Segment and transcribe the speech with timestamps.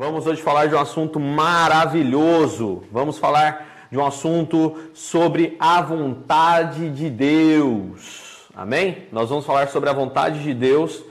[0.00, 2.84] Vamos hoje falar de um assunto maravilhoso.
[2.90, 8.48] Vamos falar de um assunto sobre a vontade de Deus.
[8.56, 9.08] Amém?
[9.12, 11.04] Nós vamos falar sobre a vontade de Deus.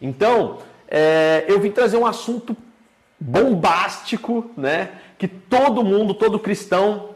[0.00, 2.56] Então, é, eu vim trazer um assunto
[3.18, 4.90] bombástico, né?
[5.18, 7.08] Que todo mundo, todo cristão,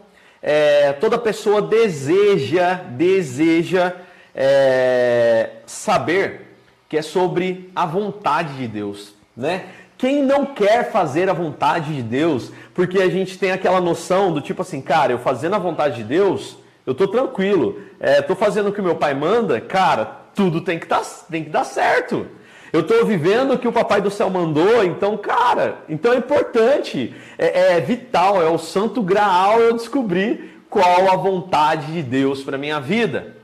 [0.42, 3.94] é, toda pessoa deseja, deseja
[4.34, 6.56] é, saber,
[6.88, 9.66] que é sobre a vontade de Deus, né?
[10.00, 12.50] Quem não quer fazer a vontade de Deus?
[12.72, 16.04] Porque a gente tem aquela noção do tipo assim, cara, eu fazendo a vontade de
[16.04, 17.78] Deus, eu tô tranquilo.
[18.00, 21.50] É, tô fazendo o que meu pai manda, cara, tudo tem que, tá, tem que
[21.50, 22.26] dar certo.
[22.72, 27.14] Eu estou vivendo o que o Papai do Céu mandou, então, cara, então é importante,
[27.36, 32.56] é, é vital, é o santo graal eu descobrir qual a vontade de Deus para
[32.56, 33.36] minha vida.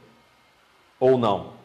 [0.98, 1.55] Ou não?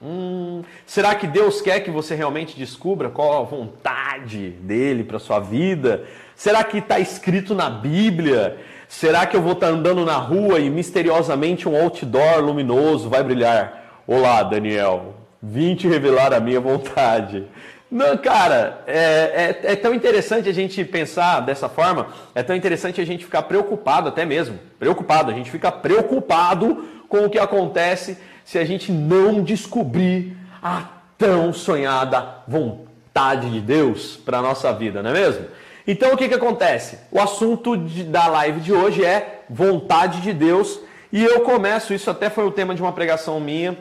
[0.00, 5.40] Hum, será que Deus quer que você realmente descubra qual a vontade dele para sua
[5.40, 6.04] vida?
[6.36, 8.58] Será que está escrito na Bíblia?
[8.86, 13.24] Será que eu vou estar tá andando na rua e misteriosamente um outdoor luminoso vai
[13.24, 14.02] brilhar?
[14.06, 17.44] Olá, Daniel, vim te revelar a minha vontade.
[17.90, 23.00] Não, cara, é, é, é, tão interessante a gente pensar dessa forma, é tão interessante
[23.00, 28.18] a gente ficar preocupado até mesmo, preocupado, a gente fica preocupado com o que acontece
[28.48, 30.84] se a gente não descobrir a
[31.18, 35.44] tão sonhada vontade de Deus para a nossa vida, não é mesmo?
[35.86, 36.98] Então o que, que acontece?
[37.12, 40.80] O assunto de, da live de hoje é vontade de Deus
[41.12, 43.76] e eu começo, isso até foi o tema de uma pregação minha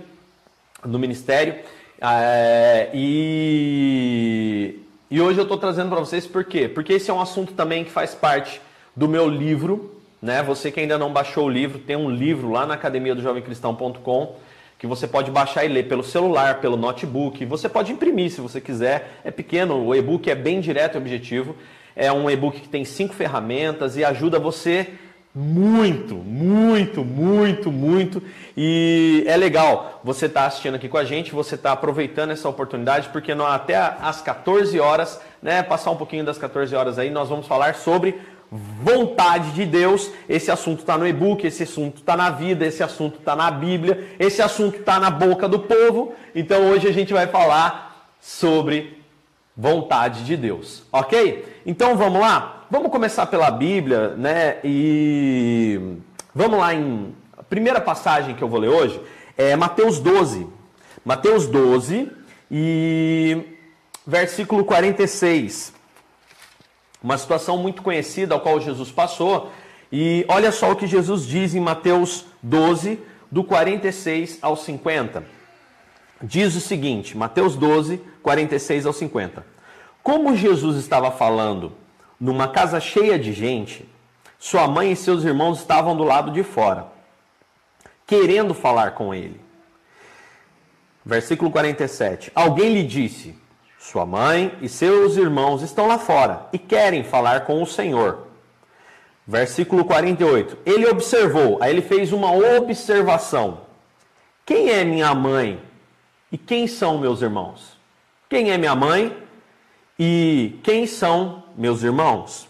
[0.84, 1.56] no ministério,
[2.02, 4.80] é, e,
[5.10, 6.68] e hoje eu estou trazendo para vocês por quê?
[6.68, 8.60] Porque esse é um assunto também que faz parte
[8.94, 10.44] do meu livro, né?
[10.44, 14.36] Você que ainda não baixou o livro, tem um livro lá na academia do jovemcristão.com
[14.78, 17.44] que você pode baixar e ler pelo celular, pelo notebook.
[17.46, 19.20] Você pode imprimir se você quiser.
[19.24, 21.56] É pequeno, o e-book é bem direto e objetivo.
[21.96, 24.88] É um e-book que tem cinco ferramentas e ajuda você
[25.34, 28.24] muito, muito, muito, muito.
[28.56, 32.50] E é legal você estar tá assistindo aqui com a gente, você está aproveitando essa
[32.50, 37.30] oportunidade, porque até às 14 horas, né, passar um pouquinho das 14 horas aí, nós
[37.30, 38.16] vamos falar sobre
[38.52, 40.10] vontade de Deus.
[40.28, 44.08] Esse assunto está no e-book, esse assunto está na vida, esse assunto está na Bíblia,
[44.20, 46.14] esse assunto está na boca do povo.
[46.34, 49.02] Então hoje a gente vai falar sobre
[49.56, 51.46] vontade de Deus, ok?
[51.66, 52.66] Então vamos lá?
[52.70, 54.58] Vamos começar pela Bíblia, né?
[54.64, 55.98] E
[56.34, 57.16] vamos lá em.
[57.38, 59.00] A primeira passagem que eu vou ler hoje
[59.38, 60.48] é Mateus 12.
[61.06, 62.12] Mateus 12
[62.52, 63.42] e
[64.06, 65.77] versículo 46
[67.02, 69.52] uma situação muito conhecida ao qual Jesus passou.
[69.92, 73.00] E olha só o que Jesus diz em Mateus 12,
[73.32, 75.24] do 46 ao 50.
[76.22, 79.46] Diz o seguinte, Mateus 12, 46 ao 50.
[80.02, 81.74] Como Jesus estava falando
[82.20, 83.88] numa casa cheia de gente,
[84.40, 86.88] sua mãe e seus irmãos estavam do lado de fora,
[88.06, 89.40] querendo falar com ele.
[91.06, 92.32] Versículo 47.
[92.34, 93.36] Alguém lhe disse:
[93.78, 98.28] sua mãe e seus irmãos estão lá fora e querem falar com o Senhor.
[99.26, 100.58] Versículo 48.
[100.66, 103.62] Ele observou, aí ele fez uma observação.
[104.46, 105.62] Quem é minha mãe
[106.32, 107.78] e quem são meus irmãos?
[108.30, 109.16] Quem é minha mãe
[110.00, 112.48] e quem são meus irmãos?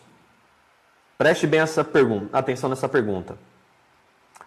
[1.17, 3.38] Preste bem essa pergunta, atenção nessa pergunta.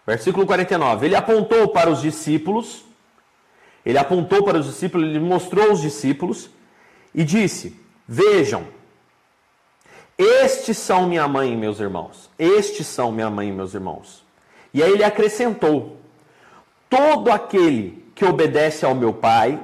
[0.07, 1.07] Versículo 49.
[1.07, 2.85] Ele apontou para os discípulos,
[3.85, 6.51] ele apontou para os discípulos, ele mostrou os discípulos
[7.15, 8.67] e disse: Vejam,
[10.17, 12.31] estes são minha mãe e meus irmãos.
[12.39, 14.25] Estes são minha mãe e meus irmãos.
[14.73, 15.97] E aí ele acrescentou:
[16.89, 19.59] Todo aquele que obedece ao meu Pai,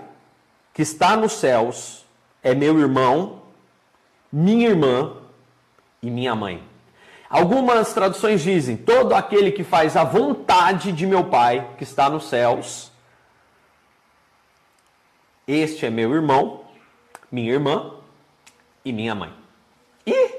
[0.72, 2.04] que está nos céus,
[2.42, 3.42] é meu irmão,
[4.32, 5.16] minha irmã
[6.02, 6.62] e minha mãe.
[7.28, 12.28] Algumas traduções dizem: todo aquele que faz a vontade de meu Pai, que está nos
[12.28, 12.92] céus,
[15.46, 16.65] este é meu irmão,
[17.30, 17.92] minha irmã
[18.84, 19.32] e minha mãe.
[20.06, 20.36] E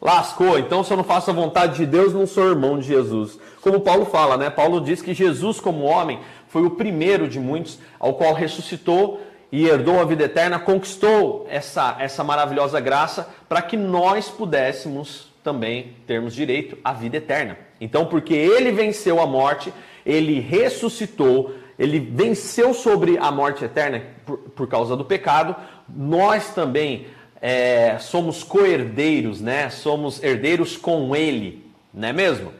[0.00, 3.38] lascou, então se eu não faço a vontade de Deus, não sou irmão de Jesus.
[3.62, 4.50] Como Paulo fala, né?
[4.50, 9.66] Paulo diz que Jesus, como homem, foi o primeiro de muitos ao qual ressuscitou e
[9.66, 16.34] herdou a vida eterna, conquistou essa, essa maravilhosa graça para que nós pudéssemos também termos
[16.34, 17.56] direito à vida eterna.
[17.80, 19.72] Então, porque ele venceu a morte,
[20.04, 25.56] ele ressuscitou, ele venceu sobre a morte eterna por, por causa do pecado,
[25.88, 27.06] nós também
[27.40, 29.68] é, somos co-herdeiros, né?
[29.70, 32.52] Somos herdeiros com ele, não é mesmo?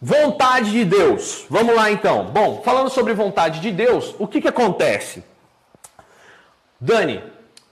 [0.00, 1.46] Vontade de Deus.
[1.48, 2.26] Vamos lá então.
[2.26, 5.24] Bom, falando sobre vontade de Deus, o que, que acontece?
[6.78, 7.22] Dani,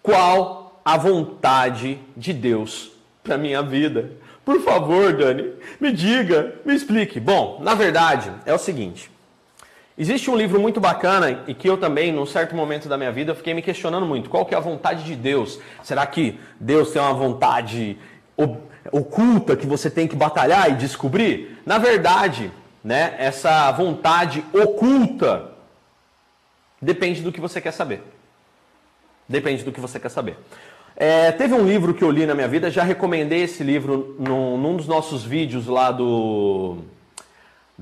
[0.03, 2.93] qual a vontade de Deus
[3.23, 4.13] para minha vida?
[4.45, 7.21] Por favor, Dani, me diga, me explique.
[7.21, 9.12] Bom, na verdade, é o seguinte.
[9.97, 13.35] Existe um livro muito bacana e que eu também, num certo momento da minha vida,
[13.35, 14.31] fiquei me questionando muito.
[14.31, 15.61] Qual que é a vontade de Deus?
[15.83, 17.99] Será que Deus tem uma vontade
[18.91, 21.59] oculta que você tem que batalhar e descobrir?
[21.67, 22.51] Na verdade,
[22.83, 25.53] né, essa vontade oculta
[26.81, 28.03] depende do que você quer saber.
[29.29, 30.39] Depende do que você quer saber.
[30.97, 34.57] É, teve um livro que eu li na minha vida, já recomendei esse livro num,
[34.57, 36.79] num dos nossos vídeos lá do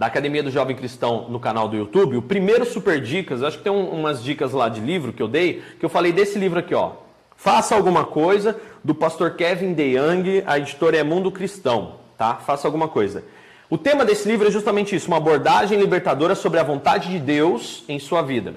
[0.01, 2.17] da Academia do Jovem Cristão no canal do YouTube.
[2.17, 5.29] O primeiro Super Dicas, acho que tem um, umas dicas lá de livro que eu
[5.29, 6.93] dei, que eu falei desse livro aqui, ó.
[7.37, 12.37] Faça alguma coisa, do pastor Kevin DeYoung, a editora é Mundo Cristão, tá?
[12.37, 13.23] Faça alguma coisa.
[13.69, 17.85] O tema desse livro é justamente isso, uma abordagem libertadora sobre a vontade de Deus
[17.87, 18.55] em sua vida.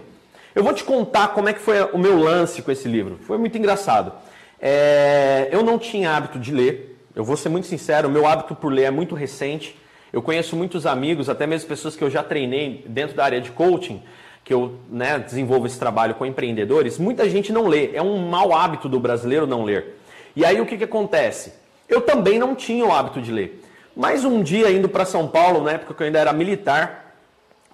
[0.55, 3.19] Eu vou te contar como é que foi o meu lance com esse livro.
[3.27, 4.13] Foi muito engraçado.
[4.61, 6.97] É, eu não tinha hábito de ler.
[7.13, 9.82] Eu vou ser muito sincero, o meu hábito por ler é muito recente.
[10.13, 13.49] Eu conheço muitos amigos, até mesmo pessoas que eu já treinei dentro da área de
[13.49, 13.99] coaching,
[14.43, 16.99] que eu né, desenvolvo esse trabalho com empreendedores.
[16.99, 17.89] Muita gente não lê.
[17.95, 19.99] É um mau hábito do brasileiro não ler.
[20.35, 21.55] E aí o que, que acontece?
[21.89, 23.63] Eu também não tinha o hábito de ler.
[23.95, 27.15] Mas um dia indo para São Paulo, na época que eu ainda era militar,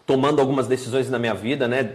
[0.05, 1.91] tomando algumas decisões na minha vida, né?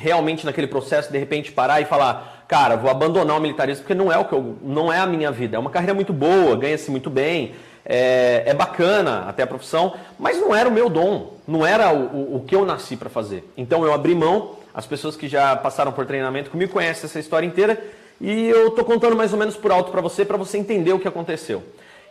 [0.00, 4.12] Realmente naquele processo, de repente parar e falar, cara, vou abandonar o militarismo porque não
[4.12, 5.56] é o que eu, não é a minha vida.
[5.56, 7.54] É uma carreira muito boa, ganha-se muito bem,
[7.88, 12.34] é, é, bacana até a profissão, mas não era o meu dom, não era o,
[12.34, 13.50] o, o que eu nasci para fazer.
[13.56, 14.56] Então eu abri mão.
[14.74, 17.82] As pessoas que já passaram por treinamento comigo conhecem essa história inteira
[18.20, 21.00] e eu tô contando mais ou menos por alto para você, para você entender o
[21.00, 21.62] que aconteceu.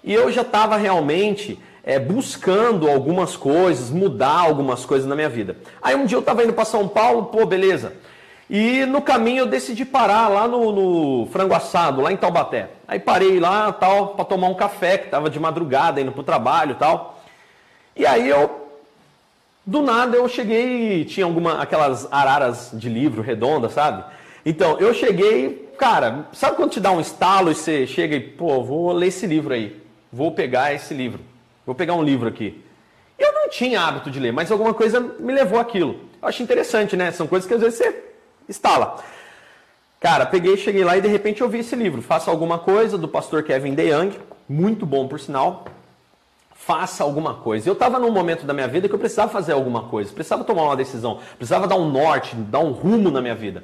[0.04, 5.56] E eu já estava realmente é, buscando algumas coisas, mudar algumas coisas na minha vida.
[5.82, 7.94] Aí um dia eu estava indo para São Paulo, pô, beleza.
[8.50, 12.70] E no caminho eu decidi parar lá no, no frango assado, lá em Taubaté.
[12.88, 16.24] Aí parei lá tal para tomar um café, que estava de madrugada indo para o
[16.24, 17.22] trabalho tal.
[17.94, 18.70] E aí eu,
[19.66, 24.06] do nada eu cheguei, tinha alguma aquelas araras de livro redonda, sabe?
[24.46, 28.64] Então eu cheguei, cara, sabe quando te dá um estalo e você chega e, pô,
[28.64, 29.76] vou ler esse livro aí,
[30.12, 31.20] vou pegar esse livro,
[31.66, 32.64] vou pegar um livro aqui.
[33.20, 36.00] Eu não tinha hábito de ler, mas alguma coisa me levou aquilo.
[36.22, 37.12] Eu acho interessante, né?
[37.12, 38.07] São coisas que às vezes você
[38.48, 38.98] instala.
[40.00, 43.08] Cara, peguei, cheguei lá e de repente eu vi esse livro, Faça Alguma Coisa, do
[43.08, 44.14] pastor Kevin DeYoung,
[44.48, 45.66] muito bom por sinal.
[46.54, 47.68] Faça alguma coisa.
[47.68, 50.64] Eu estava num momento da minha vida que eu precisava fazer alguma coisa, precisava tomar
[50.64, 53.64] uma decisão, precisava dar um norte, dar um rumo na minha vida.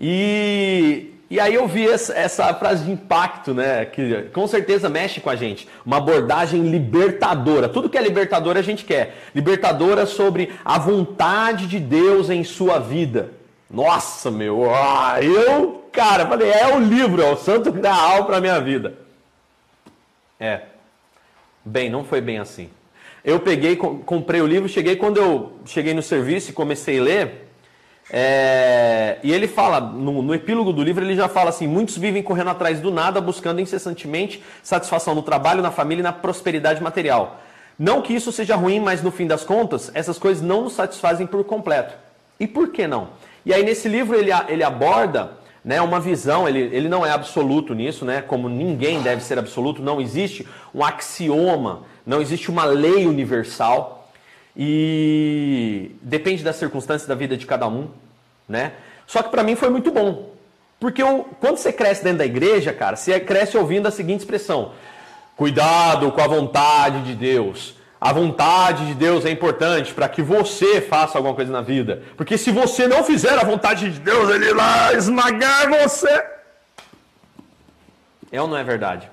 [0.00, 3.84] E, e aí eu vi essa, essa frase de impacto, né?
[3.84, 5.68] Que com certeza mexe com a gente.
[5.84, 7.68] Uma abordagem libertadora.
[7.68, 9.16] Tudo que é libertadora a gente quer.
[9.34, 13.37] Libertadora sobre a vontade de Deus em sua vida.
[13.70, 18.58] Nossa, meu, ah, eu, cara, falei, é o livro, é o santo graal para minha
[18.60, 18.94] vida.
[20.40, 20.62] É.
[21.64, 22.70] Bem, não foi bem assim.
[23.22, 27.48] Eu peguei, comprei o livro, cheguei quando eu cheguei no serviço e comecei a ler.
[28.10, 32.22] É, e ele fala, no, no, epílogo do livro, ele já fala assim: muitos vivem
[32.22, 37.38] correndo atrás do nada, buscando incessantemente satisfação no trabalho, na família e na prosperidade material.
[37.78, 41.26] Não que isso seja ruim, mas no fim das contas, essas coisas não nos satisfazem
[41.26, 41.94] por completo.
[42.40, 43.10] E por que não?
[43.48, 45.32] E aí nesse livro ele, ele aborda
[45.64, 49.80] né, uma visão, ele, ele não é absoluto nisso, né, como ninguém deve ser absoluto,
[49.80, 54.12] não existe um axioma, não existe uma lei universal
[54.54, 57.88] e depende das circunstâncias da vida de cada um,
[58.46, 58.72] né?
[59.06, 60.30] Só que para mim foi muito bom,
[60.78, 64.72] porque eu, quando você cresce dentro da igreja, cara, você cresce ouvindo a seguinte expressão:
[65.38, 67.77] cuidado com a vontade de Deus.
[68.00, 72.02] A vontade de Deus é importante para que você faça alguma coisa na vida.
[72.16, 76.24] Porque se você não fizer a vontade de Deus, ele vai esmagar você.
[78.30, 79.10] É ou não é verdade?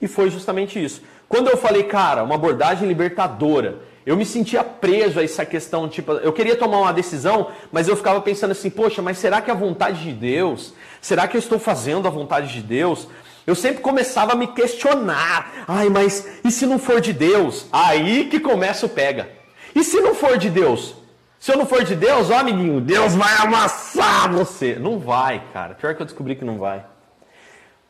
[0.00, 1.02] E foi justamente isso.
[1.28, 6.12] Quando eu falei, cara, uma abordagem libertadora, eu me sentia preso a essa questão, tipo,
[6.12, 9.52] eu queria tomar uma decisão, mas eu ficava pensando assim, poxa, mas será que é
[9.52, 10.72] a vontade de Deus?
[11.00, 13.08] Será que eu estou fazendo a vontade de Deus?
[13.46, 15.64] Eu sempre começava a me questionar.
[15.68, 17.66] Ai, mas e se não for de Deus?
[17.72, 19.30] Aí que começa o pega.
[19.74, 20.96] E se não for de Deus?
[21.38, 24.74] Se eu não for de Deus, ó amiguinho, Deus vai amassar você.
[24.74, 25.74] Não vai, cara.
[25.74, 26.84] Pior que eu descobri que não vai.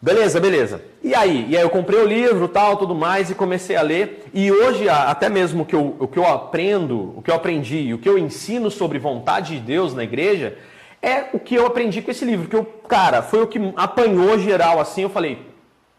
[0.02, 0.82] Beleza, beleza.
[1.02, 1.46] E aí?
[1.48, 4.26] E aí eu comprei o livro, tal, tudo mais, e comecei a ler.
[4.34, 7.78] E hoje, até mesmo o que eu, o que eu aprendo, o que eu aprendi
[7.78, 10.58] e o que eu ensino sobre vontade de Deus na igreja,
[11.00, 14.38] é o que eu aprendi com esse livro, que eu, cara, foi o que apanhou
[14.38, 15.45] geral assim, eu falei,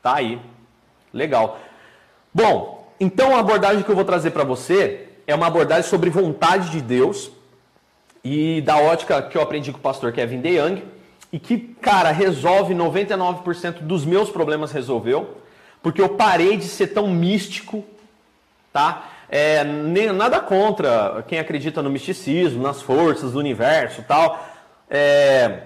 [0.08, 0.40] tá aí,
[1.14, 1.60] legal.
[2.34, 6.70] Bom, então a abordagem que eu vou trazer para você é uma abordagem sobre vontade
[6.70, 7.30] de Deus
[8.24, 10.82] e da ótica que eu aprendi com o pastor Kevin DeYoung.
[11.34, 15.40] e que, cara, resolve 99% dos meus problemas resolveu,
[15.84, 17.84] porque eu parei de ser tão místico,
[18.72, 19.10] tá?
[19.28, 24.42] É, nem, nada contra quem acredita no misticismo, nas forças do universo tal.
[24.90, 25.64] É,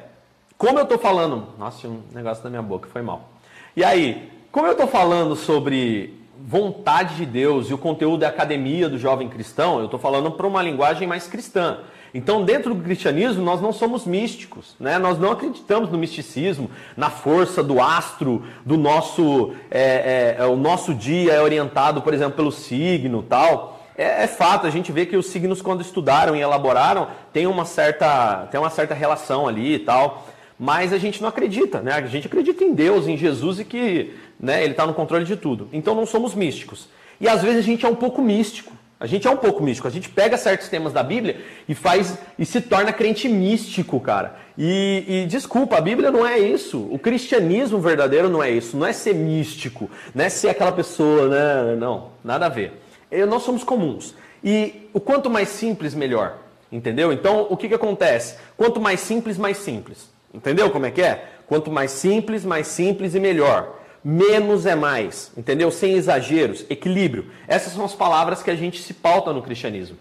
[0.58, 1.50] como eu tô falando.
[1.60, 3.31] Nossa, um negócio na minha boca, foi mal.
[3.74, 8.90] E aí, como eu tô falando sobre vontade de Deus e o conteúdo da academia
[8.90, 11.80] do jovem cristão, eu estou falando para uma linguagem mais cristã.
[12.14, 15.00] Então, dentro do cristianismo, nós não somos místicos, né?
[15.00, 19.54] nós não acreditamos no misticismo, na força do astro, do nosso.
[19.72, 23.80] É, é, é, o nosso dia é orientado, por exemplo, pelo signo tal.
[23.98, 27.64] É, é, fato, a gente vê que os signos, quando estudaram e elaboraram, tem uma
[27.64, 30.28] certa, tem uma certa relação ali e tal.
[30.64, 31.94] Mas a gente não acredita, né?
[31.94, 35.36] A gente acredita em Deus, em Jesus e que né, ele está no controle de
[35.36, 35.68] tudo.
[35.74, 36.88] Então não somos místicos.
[37.20, 38.72] E às vezes a gente é um pouco místico.
[39.00, 39.88] A gente é um pouco místico.
[39.88, 44.36] A gente pega certos temas da Bíblia e faz e se torna crente místico, cara.
[44.56, 46.88] E, e, desculpa, a Bíblia não é isso.
[46.92, 48.78] O cristianismo verdadeiro não é isso.
[48.78, 51.76] Não é ser místico, não é ser aquela pessoa, né?
[51.76, 52.80] Não, nada a ver.
[53.28, 54.14] Nós somos comuns.
[54.44, 56.38] E o quanto mais simples, melhor.
[56.72, 57.12] Entendeu?
[57.12, 58.36] Então, o que, que acontece?
[58.56, 60.11] Quanto mais simples, mais simples.
[60.34, 61.30] Entendeu como é que é?
[61.48, 65.72] Quanto mais simples, mais simples e melhor menos é mais, entendeu?
[65.72, 67.28] Sem exageros, equilíbrio.
[67.48, 69.98] Essas são as palavras que a gente se pauta no cristianismo.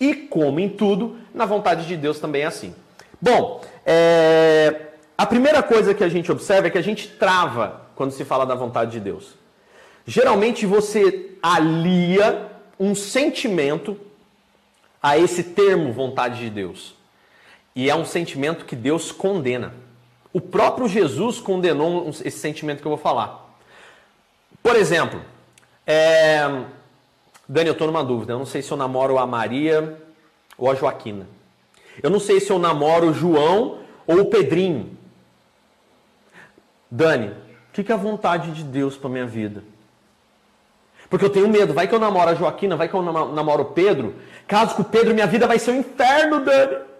[0.00, 2.74] E como em tudo, na vontade de Deus também é assim.
[3.20, 4.88] Bom, é...
[5.16, 8.46] a primeira coisa que a gente observa é que a gente trava quando se fala
[8.46, 9.34] da vontade de Deus.
[10.06, 13.96] Geralmente você alia um sentimento
[15.00, 16.94] a esse termo vontade de Deus.
[17.74, 19.72] E é um sentimento que Deus condena.
[20.32, 23.56] O próprio Jesus condenou esse sentimento que eu vou falar.
[24.62, 25.20] Por exemplo,
[25.86, 26.64] é...
[27.48, 28.32] Dani, eu estou numa dúvida.
[28.32, 30.00] Eu não sei se eu namoro a Maria
[30.56, 31.26] ou a Joaquina.
[32.02, 34.96] Eu não sei se eu namoro o João ou o Pedrinho.
[36.90, 39.64] Dani, o que, que é a vontade de Deus para minha vida?
[41.10, 41.74] Porque eu tenho medo.
[41.74, 44.14] Vai que eu namoro a Joaquina, vai que eu namoro o Pedro.
[44.46, 46.91] Caso com o Pedro, minha vida vai ser um inferno, Dani.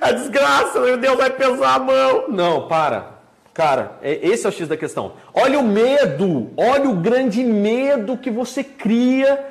[0.00, 2.28] A desgraça, meu Deus, vai pesar a mão.
[2.28, 3.14] Não, para.
[3.52, 5.12] Cara, é, esse é o X da questão.
[5.32, 9.46] Olha o medo, olha o grande medo que você cria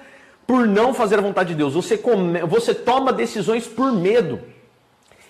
[0.45, 1.73] por não fazer a vontade de Deus.
[1.73, 4.41] Você, come, você toma decisões por medo.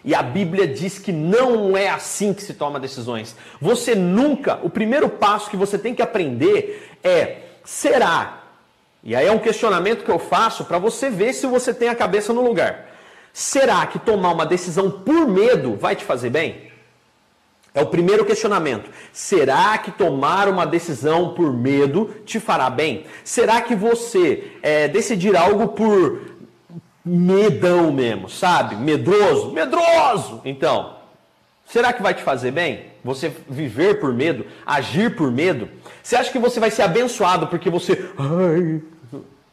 [0.03, 3.35] E a Bíblia diz que não é assim que se toma decisões.
[3.61, 8.43] Você nunca, o primeiro passo que você tem que aprender é: será?
[9.03, 11.95] E aí é um questionamento que eu faço para você ver se você tem a
[11.95, 12.92] cabeça no lugar.
[13.33, 16.71] Será que tomar uma decisão por medo vai te fazer bem?
[17.73, 18.91] É o primeiro questionamento.
[19.11, 23.07] Será que tomar uma decisão por medo te fará bem?
[23.23, 26.21] Será que você é, decidir algo por
[27.03, 28.75] medão mesmo, sabe?
[28.75, 29.51] Medroso?
[29.51, 30.41] Medroso!
[30.45, 30.97] Então,
[31.65, 32.85] será que vai te fazer bem?
[33.03, 35.67] Você viver por medo, agir por medo?
[36.03, 38.07] Você acha que você vai ser abençoado porque você.
[38.15, 38.81] Ai,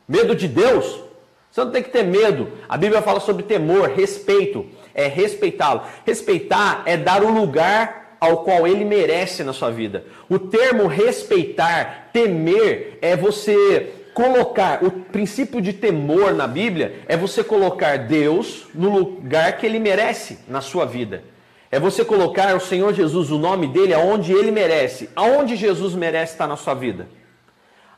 [0.07, 1.10] medo de Deus?
[1.51, 2.53] Você não tem que ter medo.
[2.69, 4.67] A Bíblia fala sobre temor, respeito.
[4.95, 5.83] É respeitá-lo.
[6.07, 10.05] Respeitar é dar o lugar ao qual ele merece na sua vida.
[10.29, 17.43] O termo respeitar, temer, é você colocar, o princípio de temor na Bíblia é você
[17.43, 21.25] colocar Deus no lugar que ele merece na sua vida.
[21.71, 25.09] É você colocar o Senhor Jesus, o nome dele, aonde ele merece.
[25.15, 27.09] Aonde Jesus merece estar na sua vida?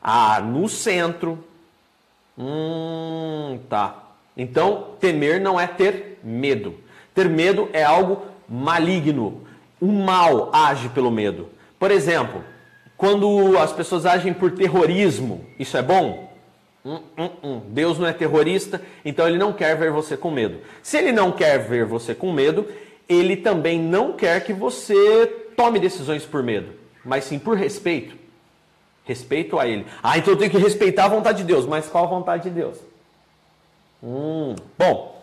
[0.01, 1.43] Ah, no centro.
[2.37, 4.11] Hum, tá.
[4.35, 6.75] Então, temer não é ter medo.
[7.13, 9.41] Ter medo é algo maligno.
[9.79, 11.49] O mal age pelo medo.
[11.77, 12.43] Por exemplo,
[12.97, 16.31] quando as pessoas agem por terrorismo, isso é bom?
[16.85, 17.61] Hum, hum, hum.
[17.67, 20.59] Deus não é terrorista, então ele não quer ver você com medo.
[20.81, 22.67] Se ele não quer ver você com medo,
[23.07, 26.71] ele também não quer que você tome decisões por medo,
[27.05, 28.22] mas sim por respeito.
[29.05, 29.85] Respeito a ele.
[30.01, 31.65] Ah, então eu tenho que respeitar a vontade de Deus.
[31.65, 32.77] Mas qual a vontade de Deus?
[34.01, 35.21] Hum, bom,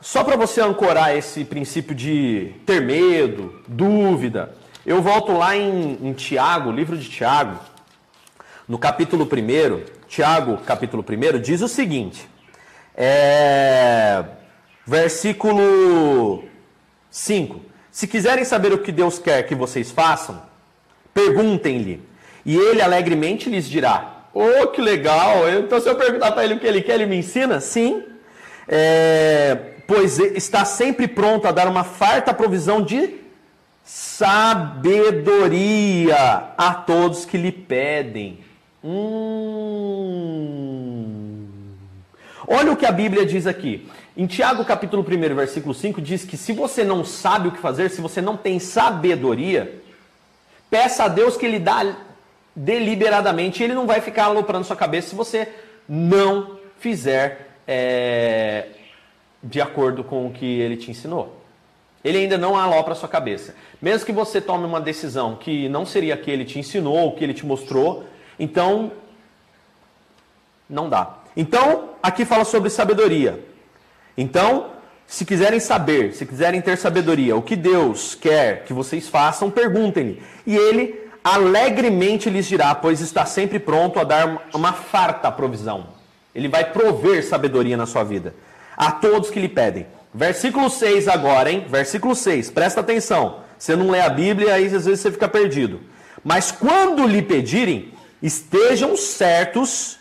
[0.00, 6.12] só para você ancorar esse princípio de ter medo, dúvida, eu volto lá em, em
[6.12, 7.58] Tiago, livro de Tiago,
[8.68, 12.28] no capítulo 1, Tiago, capítulo 1, diz o seguinte:
[12.94, 14.24] é,
[14.86, 16.44] versículo
[17.10, 20.42] 5: Se quiserem saber o que Deus quer que vocês façam,
[21.14, 22.02] perguntem-lhe,
[22.44, 24.26] e ele alegremente lhes dirá.
[24.32, 25.48] Oh, que legal!
[25.48, 27.60] Então, se eu perguntar para ele o que ele quer, ele me ensina?
[27.60, 28.02] Sim.
[28.66, 33.22] É, pois está sempre pronto a dar uma farta provisão de
[33.84, 35.36] sabedoria
[36.56, 38.40] a todos que lhe pedem.
[38.82, 39.94] Hum.
[42.46, 43.88] Olha o que a Bíblia diz aqui.
[44.16, 47.90] Em Tiago capítulo 1, versículo 5, diz que se você não sabe o que fazer,
[47.90, 49.82] se você não tem sabedoria,
[50.70, 51.94] peça a Deus que ele dá
[52.54, 55.48] deliberadamente, ele não vai ficar aloprando sua cabeça se você
[55.88, 58.66] não fizer é,
[59.42, 61.40] de acordo com o que ele te ensinou.
[62.04, 63.54] Ele ainda não alopra sua cabeça.
[63.80, 67.12] Mesmo que você tome uma decisão que não seria a que ele te ensinou, o
[67.12, 68.04] que ele te mostrou,
[68.38, 68.92] então
[70.68, 71.18] não dá.
[71.36, 73.42] Então, aqui fala sobre sabedoria.
[74.16, 74.70] Então,
[75.06, 80.22] se quiserem saber, se quiserem ter sabedoria, o que Deus quer que vocês façam, perguntem-lhe.
[80.46, 85.86] E ele alegremente lhes dirá, pois está sempre pronto a dar uma farta provisão.
[86.34, 88.34] Ele vai prover sabedoria na sua vida.
[88.76, 89.86] A todos que lhe pedem.
[90.12, 91.64] Versículo 6 agora, hein?
[91.68, 93.40] Versículo 6, presta atenção.
[93.58, 95.80] Você não lê a Bíblia, aí às vezes você fica perdido.
[96.22, 99.98] Mas quando lhe pedirem, estejam certos,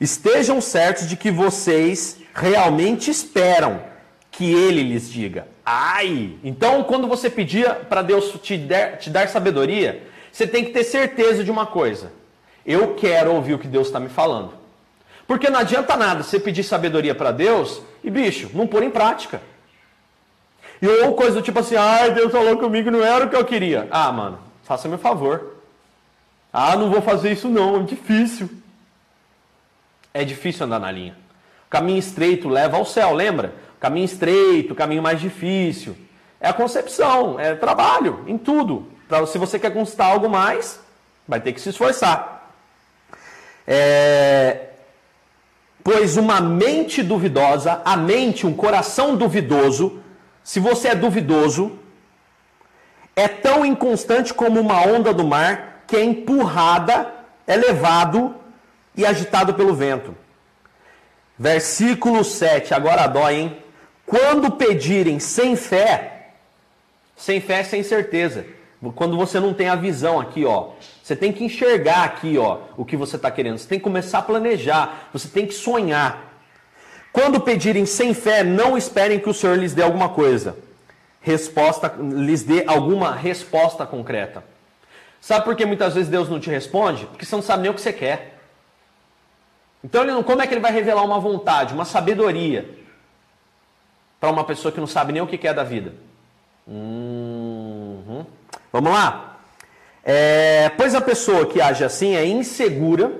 [0.00, 3.82] estejam certos de que vocês realmente esperam
[4.30, 5.46] que ele lhes diga.
[5.64, 6.36] Ai!
[6.42, 10.84] Então, quando você pedir para Deus te, der, te dar sabedoria, você tem que ter
[10.84, 12.12] certeza de uma coisa.
[12.64, 14.52] Eu quero ouvir o que Deus está me falando.
[15.26, 19.42] Porque não adianta nada você pedir sabedoria para Deus e, bicho, não pôr em prática.
[20.80, 23.44] E ou coisa do tipo assim, ai, Deus falou comigo, não era o que eu
[23.44, 23.88] queria.
[23.90, 25.56] Ah, mano, faça-me um favor.
[26.52, 28.48] Ah, não vou fazer isso não, é difícil.
[30.14, 31.16] É difícil andar na linha.
[31.68, 33.54] Caminho estreito leva ao céu, lembra?
[33.78, 35.96] Caminho estreito, caminho mais difícil.
[36.40, 38.88] É a concepção, é trabalho, em tudo.
[39.08, 40.78] Pra, se você quer conquistar algo mais,
[41.26, 42.52] vai ter que se esforçar.
[43.66, 44.66] É...
[45.82, 50.02] Pois uma mente duvidosa, a mente, um coração duvidoso,
[50.44, 51.78] se você é duvidoso,
[53.16, 57.10] é tão inconstante como uma onda do mar que é empurrada,
[57.46, 58.34] é levado
[58.94, 60.14] e agitado pelo vento.
[61.38, 63.58] Versículo 7, agora dói, hein?
[64.04, 66.32] Quando pedirem sem fé,
[67.16, 68.57] sem fé, sem certeza.
[68.94, 70.70] Quando você não tem a visão aqui, ó.
[71.02, 73.58] Você tem que enxergar aqui, ó, o que você está querendo.
[73.58, 75.08] Você tem que começar a planejar.
[75.12, 76.28] Você tem que sonhar.
[77.12, 80.56] Quando pedirem sem fé, não esperem que o Senhor lhes dê alguma coisa.
[81.20, 84.44] Resposta, lhes dê alguma resposta concreta.
[85.20, 87.06] Sabe por que muitas vezes Deus não te responde?
[87.06, 88.38] Porque você não sabe nem o que você quer.
[89.82, 92.68] Então, ele não, como é que ele vai revelar uma vontade, uma sabedoria
[94.20, 95.94] para uma pessoa que não sabe nem o que quer da vida?
[96.66, 98.24] Uhum.
[98.72, 99.38] Vamos lá?
[100.04, 103.12] É, pois a pessoa que age assim é insegura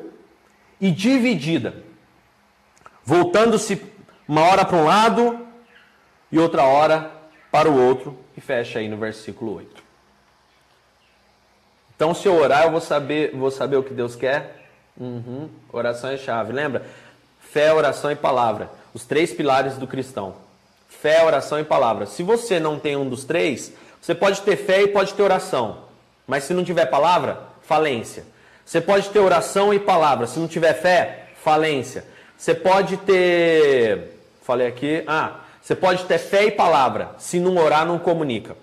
[0.81, 1.89] e dividida
[3.09, 3.83] voltando-se
[4.29, 5.47] uma hora para um lado
[6.31, 7.11] e outra hora
[7.51, 9.83] para o outro, e fecha aí no versículo 8.
[11.97, 14.67] Então, se eu orar, eu vou saber, vou saber o que Deus quer.
[14.95, 15.49] Uhum.
[15.73, 16.53] Oração é chave.
[16.53, 16.85] Lembra?
[17.41, 18.71] Fé, oração e palavra.
[18.93, 20.37] Os três pilares do cristão.
[20.87, 22.05] Fé, oração e palavra.
[22.05, 25.79] Se você não tem um dos três, você pode ter fé e pode ter oração.
[26.27, 28.25] Mas se não tiver palavra, falência.
[28.65, 30.27] Você pode ter oração e palavra.
[30.27, 32.05] Se não tiver fé, falência.
[32.37, 34.19] Você pode ter.
[34.43, 35.03] Falei aqui.
[35.07, 37.11] Ah, você pode ter fé e palavra.
[37.19, 38.57] Se não orar, não comunica.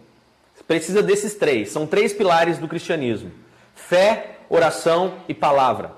[0.67, 1.71] Precisa desses três.
[1.71, 3.32] São três pilares do cristianismo:
[3.76, 5.91] fé, oração e palavra.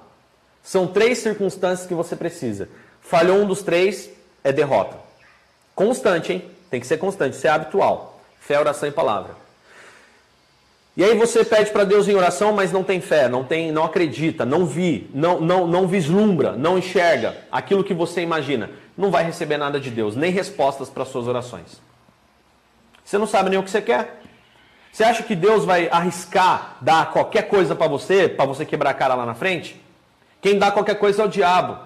[0.61, 2.67] São três circunstâncias que você precisa.
[2.99, 4.09] Falhou um dos três,
[4.43, 4.97] é derrota.
[5.73, 6.51] Constante, hein?
[6.69, 8.16] Tem que ser constante, isso é habitual.
[8.47, 9.35] Fé, oração e palavra.
[10.95, 13.83] E aí você pede para Deus em oração, mas não tem fé, não tem, não
[13.83, 18.69] acredita, não vi, não, não, não vislumbra, não enxerga aquilo que você imagina.
[18.97, 21.81] Não vai receber nada de Deus, nem respostas para suas orações.
[23.03, 24.21] Você não sabe nem o que você quer.
[24.93, 28.93] Você acha que Deus vai arriscar dar qualquer coisa para você, para você quebrar a
[28.93, 29.79] cara lá na frente?
[30.41, 31.79] Quem dá qualquer coisa é o diabo,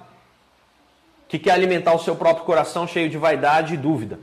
[1.28, 4.19] que quer alimentar o seu próprio coração cheio de vaidade e dúvida.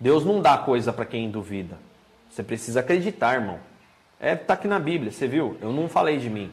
[0.00, 1.76] Deus não dá coisa para quem duvida.
[2.30, 3.58] Você precisa acreditar, irmão.
[4.18, 5.58] É, tá aqui na Bíblia, você viu?
[5.60, 6.50] Eu não falei de mim.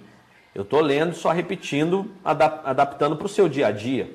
[0.54, 4.12] Eu estou lendo, só repetindo, adaptando para o seu dia a dia.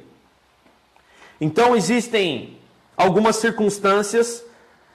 [1.41, 2.59] Então existem
[2.97, 4.45] algumas circunstâncias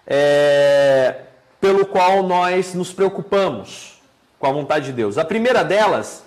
[0.05, 1.21] é,
[1.59, 4.01] pelo qual nós nos preocupamos
[4.37, 5.17] com a vontade de Deus.
[5.17, 6.23] A primeira delas,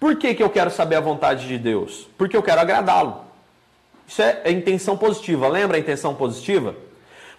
[0.00, 2.08] por que, que eu quero saber a vontade de Deus?
[2.16, 3.24] Porque eu quero agradá-lo.
[4.06, 5.48] Isso é, é intenção positiva.
[5.48, 6.74] Lembra a intenção positiva?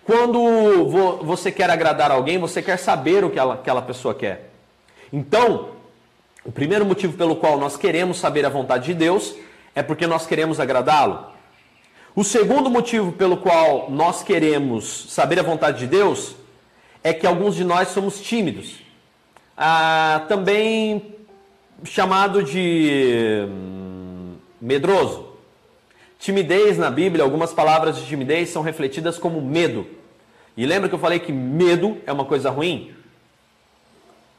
[0.08, 0.88] Quando
[1.22, 4.52] você quer agradar alguém, você quer saber o que aquela pessoa quer.
[5.12, 5.72] Então,
[6.46, 9.36] o primeiro motivo pelo qual nós queremos saber a vontade de Deus
[9.76, 11.26] é porque nós queremos agradá-lo.
[12.16, 16.38] O segundo motivo pelo qual nós queremos saber a vontade de Deus
[17.04, 18.76] é que alguns de nós somos tímidos.
[19.58, 21.16] Ah, também
[21.84, 25.27] chamado de hum, medroso.
[26.20, 29.86] Timidez na Bíblia, algumas palavras de timidez são refletidas como medo.
[30.56, 32.96] E lembra que eu falei que medo é uma coisa ruim?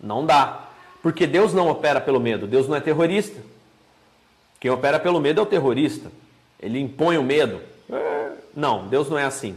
[0.01, 0.69] Não dá.
[1.03, 3.41] Porque Deus não opera pelo medo, Deus não é terrorista.
[4.61, 6.11] Quem opera pelo medo é o terrorista.
[6.61, 7.61] Ele impõe o medo.
[8.55, 9.57] Não, Deus não é assim.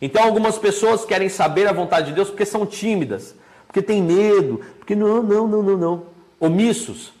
[0.00, 3.34] Então algumas pessoas querem saber a vontade de Deus porque são tímidas,
[3.66, 6.06] porque têm medo, porque não, não, não, não, não.
[6.38, 7.12] Omissos,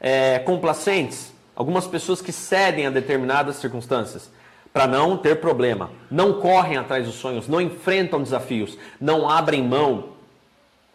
[0.00, 4.30] é, complacentes, algumas pessoas que cedem a determinadas circunstâncias
[4.72, 10.14] para não ter problema, não correm atrás dos sonhos, não enfrentam desafios, não abrem mão.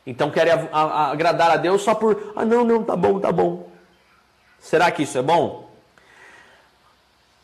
[0.06, 3.32] Então querem a, a, agradar a Deus só por, ah, não, não, tá bom, tá
[3.32, 3.70] bom.
[4.60, 5.70] Será que isso é bom?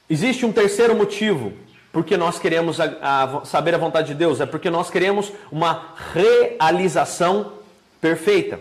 [0.10, 1.54] Existe um terceiro motivo
[1.93, 5.93] porque nós queremos a, a, saber a vontade de Deus, é porque nós queremos uma
[6.13, 7.54] realização
[8.01, 8.60] perfeita.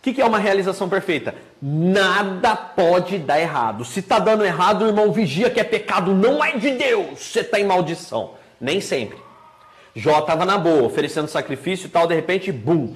[0.00, 1.34] O que, que é uma realização perfeita?
[1.60, 3.84] Nada pode dar errado.
[3.84, 7.60] Se está dando errado, irmão vigia que é pecado, não é de Deus, você está
[7.60, 8.30] em maldição.
[8.58, 9.18] Nem sempre.
[9.94, 12.94] Jó estava na boa, oferecendo sacrifício e tal, de repente, bum,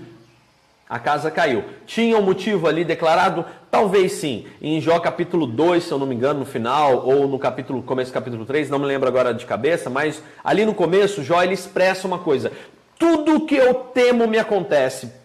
[0.88, 1.62] a casa caiu.
[1.84, 3.44] Tinha um motivo ali declarado?
[3.70, 4.46] Talvez sim.
[4.62, 8.12] Em Jó capítulo 2, se eu não me engano, no final, ou no capítulo, começo
[8.12, 11.52] do capítulo 3, não me lembro agora de cabeça, mas ali no começo, Jó ele
[11.52, 12.50] expressa uma coisa:
[12.98, 15.22] tudo que eu temo me acontece.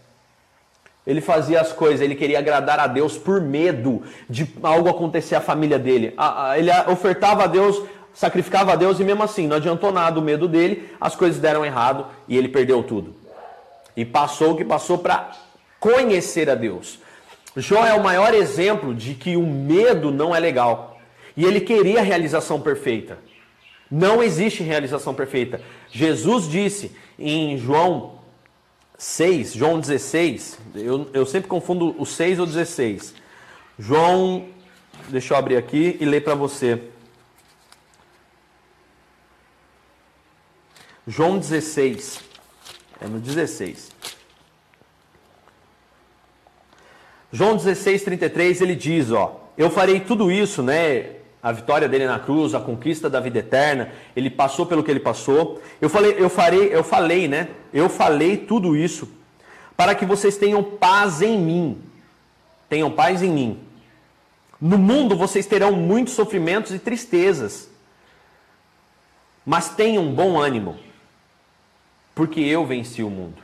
[1.07, 5.41] Ele fazia as coisas, ele queria agradar a Deus por medo de algo acontecer à
[5.41, 6.13] família dele.
[6.57, 7.81] Ele ofertava a Deus,
[8.13, 11.65] sacrificava a Deus e mesmo assim não adiantou nada o medo dele, as coisas deram
[11.65, 13.15] errado e ele perdeu tudo.
[13.95, 15.31] E passou o que passou para
[15.79, 16.99] conhecer a Deus.
[17.55, 20.97] Jó é o maior exemplo de que o medo não é legal.
[21.35, 23.17] E ele queria a realização perfeita.
[23.89, 25.59] Não existe realização perfeita.
[25.89, 28.18] Jesus disse em João
[28.99, 33.15] 6, João 16, eu, eu sempre confundo o 6 ou 16.
[33.79, 34.49] João,
[35.07, 36.83] deixa eu abrir aqui e ler para você.
[41.07, 42.19] João 16,
[42.99, 43.89] é no 16.
[47.31, 51.18] João 16, 33, ele diz, ó, eu farei tudo isso, né?
[51.41, 54.99] A vitória dele na cruz, a conquista da vida eterna, ele passou pelo que ele
[54.99, 55.61] passou.
[55.79, 57.49] Eu falei, eu farei, eu falei, né?
[57.73, 59.09] Eu falei tudo isso
[59.77, 61.81] para que vocês tenham paz em mim.
[62.67, 63.59] Tenham paz em mim.
[64.59, 67.69] No mundo vocês terão muitos sofrimentos e tristezas.
[69.45, 70.77] Mas tenham bom ânimo,
[72.13, 73.41] porque eu venci o mundo.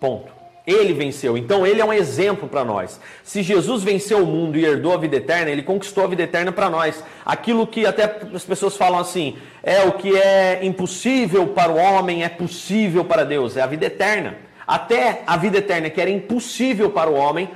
[0.00, 0.37] Ponto.
[0.68, 1.38] Ele venceu.
[1.38, 3.00] Então ele é um exemplo para nós.
[3.24, 6.52] Se Jesus venceu o mundo e herdou a vida eterna, ele conquistou a vida eterna
[6.52, 7.02] para nós.
[7.24, 8.04] Aquilo que até
[8.34, 13.24] as pessoas falam assim, é o que é impossível para o homem é possível para
[13.24, 14.36] Deus, é a vida eterna.
[14.66, 17.48] Até a vida eterna que era impossível para o homem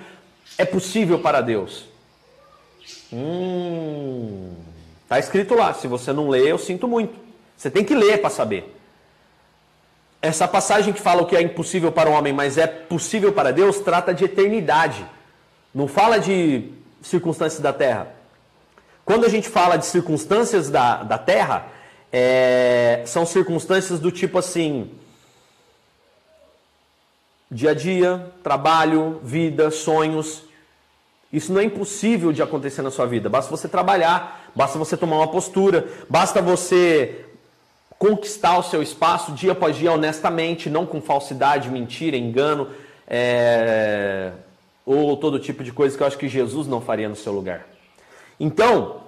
[0.57, 1.85] é possível para Deus.
[3.13, 4.55] Hum,
[5.07, 5.75] tá escrito lá.
[5.75, 7.13] Se você não lê, eu sinto muito.
[7.55, 8.75] Você tem que ler para saber.
[10.23, 13.53] Essa passagem que fala o que é impossível para o homem, mas é possível para
[13.53, 15.05] Deus, trata de eternidade.
[15.75, 16.71] Não fala de
[17.03, 18.15] circunstâncias da terra.
[19.05, 21.67] Quando a gente fala de circunstâncias da, da terra,
[22.13, 24.93] é, são circunstâncias do tipo assim:
[27.51, 30.45] dia a dia, trabalho, vida, sonhos.
[31.33, 33.29] Isso não é impossível de acontecer na sua vida.
[33.29, 37.25] Basta você trabalhar, basta você tomar uma postura, basta você
[38.03, 42.67] conquistar o seu espaço dia após dia honestamente, não com falsidade, mentira, engano
[43.07, 44.33] é...
[44.85, 47.65] ou todo tipo de coisa que eu acho que Jesus não faria no seu lugar.
[48.41, 49.03] Então,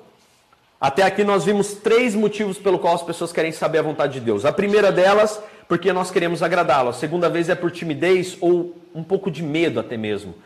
[0.81, 4.21] até aqui nós vimos três motivos pelo qual as pessoas querem saber a vontade de
[4.21, 4.45] Deus.
[4.45, 6.91] A primeira delas, porque nós queremos agradá-lo.
[6.91, 10.37] A segunda vez é por timidez ou um pouco de medo até mesmo.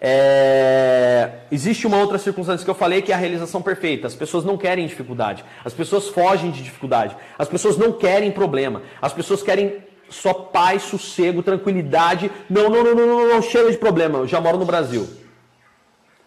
[0.00, 1.30] É...
[1.50, 4.06] Existe uma outra circunstância que eu falei que é a realização perfeita.
[4.06, 5.44] As pessoas não querem dificuldade.
[5.64, 7.16] As pessoas fogem de dificuldade.
[7.38, 8.82] As pessoas não querem problema.
[9.00, 12.30] As pessoas querem só paz, sossego, tranquilidade.
[12.48, 14.18] Não, não, não, não, não, não de problema.
[14.18, 15.08] Eu já moro no Brasil.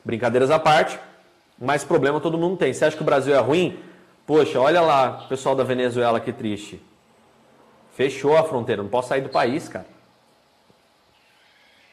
[0.03, 0.99] Brincadeiras à parte,
[1.59, 2.73] mas problema todo mundo tem.
[2.73, 3.77] Você acha que o Brasil é ruim?
[4.25, 6.81] Poxa, olha lá, pessoal da Venezuela que triste.
[7.91, 9.85] Fechou a fronteira, não posso sair do país, cara.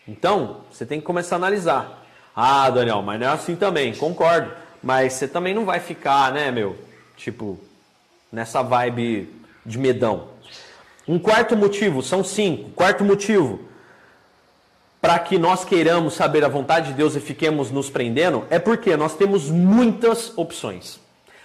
[0.06, 2.04] Então, você tem que começar a analisar.
[2.34, 4.52] Ah, Daniel, mas não é assim também, concordo.
[4.82, 6.76] Mas você também não vai ficar, né, meu?
[7.16, 7.58] Tipo,
[8.30, 9.28] nessa vibe
[9.64, 10.28] de medão.
[11.08, 12.70] Um quarto motivo, são cinco.
[12.70, 13.66] Quarto motivo
[15.06, 18.96] para que nós queiramos saber a vontade de Deus e fiquemos nos prendendo é porque
[18.96, 20.98] nós temos muitas opções.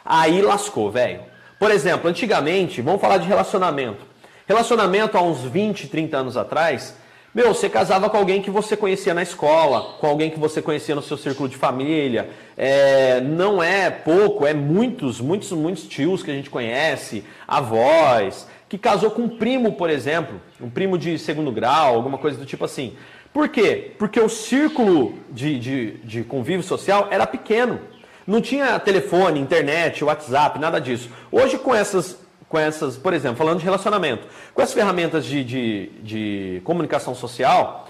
[0.04, 1.22] Aí lascou, velho.
[1.60, 4.04] Por exemplo, antigamente, vamos falar de relacionamento.
[4.48, 6.96] Relacionamento há uns 20, 30 anos atrás,
[7.34, 10.94] Meu, você casava com alguém que você conhecia na escola, com alguém que você conhecia
[10.94, 12.30] no seu círculo de família.
[12.58, 18.78] É, não é pouco, é muitos, muitos, muitos tios que a gente conhece, avós, que
[18.78, 22.66] casou com um primo, por exemplo, um primo de segundo grau, alguma coisa do tipo
[22.66, 22.98] assim.
[23.32, 23.94] Por quê?
[23.98, 27.80] Porque o círculo de, de, de convívio social era pequeno.
[28.28, 31.10] Não tinha telefone, internet, WhatsApp, nada disso.
[31.32, 32.20] Hoje, com essas
[32.52, 37.88] com essas, por exemplo, falando de relacionamento, com as ferramentas de, de, de comunicação social,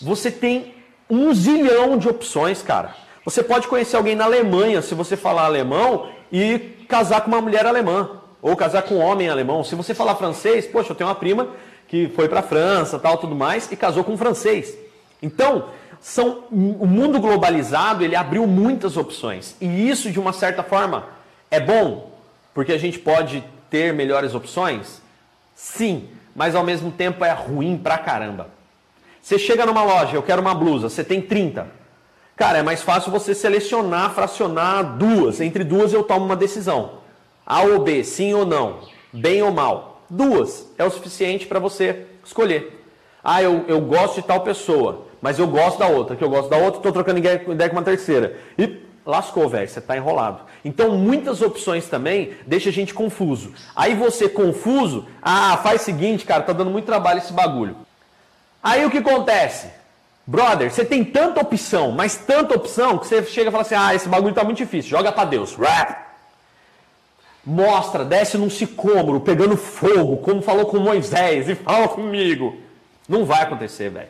[0.00, 0.74] você tem
[1.08, 2.94] um zilhão de opções, cara.
[3.24, 7.64] Você pode conhecer alguém na Alemanha, se você falar alemão, e casar com uma mulher
[7.66, 8.10] alemã.
[8.42, 9.64] Ou casar com um homem alemão.
[9.64, 11.48] Se você falar francês, poxa, eu tenho uma prima
[11.88, 14.76] que foi para a França, tal, tudo mais, e casou com um francês.
[15.22, 15.66] Então,
[16.00, 19.56] são, o mundo globalizado, ele abriu muitas opções.
[19.60, 21.06] E isso, de uma certa forma,
[21.50, 22.12] é bom,
[22.52, 25.00] porque a gente pode ter melhores opções?
[25.54, 28.50] Sim, mas ao mesmo tempo é ruim pra caramba.
[29.22, 31.66] Você chega numa loja, eu quero uma blusa, você tem 30.
[32.36, 35.40] Cara, é mais fácil você selecionar, fracionar duas.
[35.40, 36.98] Entre duas eu tomo uma decisão.
[37.46, 38.80] A ou B, sim ou não,
[39.10, 40.02] bem ou mal.
[40.10, 42.84] Duas é o suficiente para você escolher.
[43.24, 46.50] Ah, eu, eu gosto de tal pessoa, mas eu gosto da outra, que eu gosto
[46.50, 48.36] da outra, estou trocando ideia com uma terceira.
[48.58, 50.42] E lascou, velho, você está enrolado.
[50.64, 53.52] Então, muitas opções também deixa a gente confuso.
[53.74, 57.76] Aí você confuso, ah, faz o seguinte, cara, tá dando muito trabalho esse bagulho.
[58.62, 59.68] Aí o que acontece?
[60.24, 63.94] Brother, você tem tanta opção, mas tanta opção, que você chega e fala assim, ah,
[63.94, 65.56] esse bagulho tá muito difícil, joga para Deus.
[67.44, 72.56] Mostra, desce num sicômoro, pegando fogo, como falou com Moisés, e fala comigo.
[73.08, 74.08] Não vai acontecer, velho.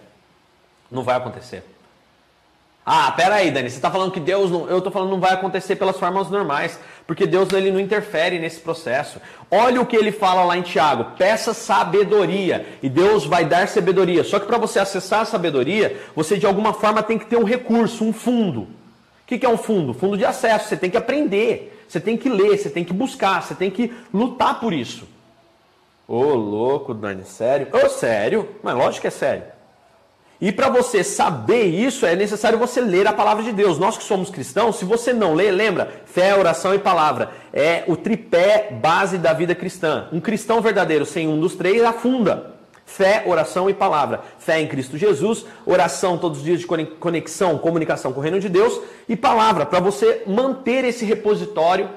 [0.90, 1.64] Não vai acontecer.
[2.84, 4.68] Ah, pera aí, Dani, você está falando que Deus não.
[4.68, 8.58] Eu estou falando não vai acontecer pelas formas normais, porque Deus ele não interfere nesse
[8.58, 9.20] processo.
[9.48, 14.24] Olha o que ele fala lá em Tiago: peça sabedoria e Deus vai dar sabedoria.
[14.24, 17.44] Só que para você acessar a sabedoria, você de alguma forma tem que ter um
[17.44, 18.62] recurso, um fundo.
[18.62, 18.68] O
[19.26, 19.94] que, que é um fundo?
[19.94, 20.68] Fundo de acesso.
[20.68, 23.92] Você tem que aprender, você tem que ler, você tem que buscar, você tem que
[24.12, 25.06] lutar por isso.
[26.08, 27.68] Ô, louco, Dani, sério?
[27.72, 28.48] Ô, sério?
[28.60, 29.44] Mas lógico que é sério.
[30.42, 33.78] E para você saber isso, é necessário você ler a palavra de Deus.
[33.78, 37.30] Nós que somos cristãos, se você não lê, lembra, fé, oração e palavra.
[37.52, 40.08] É o tripé base da vida cristã.
[40.12, 42.56] Um cristão verdadeiro sem um dos três afunda.
[42.84, 44.22] Fé, oração e palavra.
[44.36, 48.48] Fé em Cristo Jesus, oração todos os dias de conexão, comunicação com o reino de
[48.48, 51.88] Deus e palavra, para você manter esse repositório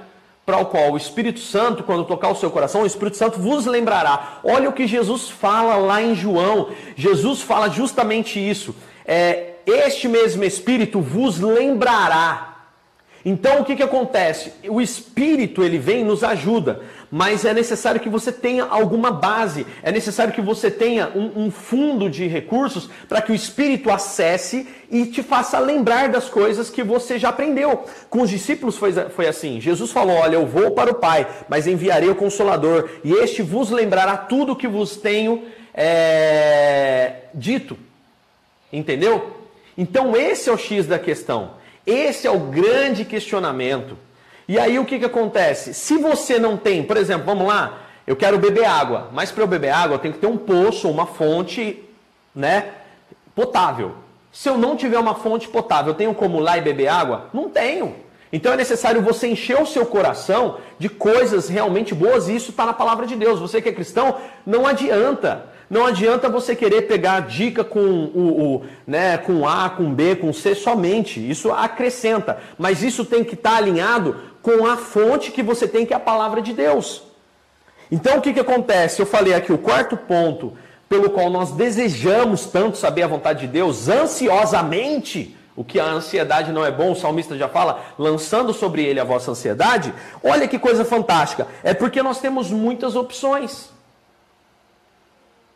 [0.45, 3.65] para o qual o Espírito Santo, quando tocar o seu coração, o Espírito Santo vos
[3.65, 4.39] lembrará.
[4.43, 6.69] Olha o que Jesus fala lá em João.
[6.95, 8.75] Jesus fala justamente isso.
[9.05, 12.55] É, este mesmo Espírito vos lembrará.
[13.25, 14.53] Então o que, que acontece?
[14.69, 16.81] O Espírito ele vem e nos ajuda,
[17.15, 21.49] mas é necessário que você tenha alguma base, é necessário que você tenha um, um
[21.49, 26.83] fundo de recursos para que o Espírito acesse e te faça lembrar das coisas que
[26.83, 27.85] você já aprendeu.
[28.09, 31.67] Com os discípulos foi, foi assim: Jesus falou: Olha, eu vou para o Pai, mas
[31.67, 37.77] enviarei o Consolador, e este vos lembrará tudo o que vos tenho é, dito.
[38.73, 39.37] Entendeu?
[39.77, 41.51] Então esse é o X da questão.
[41.87, 43.97] Esse é o grande questionamento.
[44.47, 45.73] E aí o que, que acontece?
[45.73, 49.47] Se você não tem, por exemplo, vamos lá, eu quero beber água, mas para eu
[49.47, 51.83] beber água eu tenho que ter um poço, uma fonte,
[52.33, 52.69] né,
[53.33, 53.95] potável.
[54.31, 57.29] Se eu não tiver uma fonte potável, eu tenho como ir lá e beber água?
[57.33, 57.95] Não tenho.
[58.31, 62.65] Então é necessário você encher o seu coração de coisas realmente boas, e isso está
[62.65, 63.39] na palavra de Deus.
[63.39, 65.45] Você que é cristão, não adianta.
[65.69, 70.31] Não adianta você querer pegar dica com o, o, né, com A, com B, com
[70.31, 71.17] C somente.
[71.17, 72.37] Isso acrescenta.
[72.57, 75.97] Mas isso tem que estar tá alinhado com a fonte que você tem, que é
[75.97, 77.01] a palavra de Deus.
[77.91, 79.01] Então o que, que acontece?
[79.01, 80.55] Eu falei aqui o quarto ponto
[80.87, 85.35] pelo qual nós desejamos tanto saber a vontade de Deus, ansiosamente.
[85.55, 89.03] O que a ansiedade não é bom, o salmista já fala, lançando sobre ele a
[89.03, 89.91] vossa ansiedade.
[90.23, 91.47] Olha que coisa fantástica.
[91.63, 93.71] É porque nós temos muitas opções.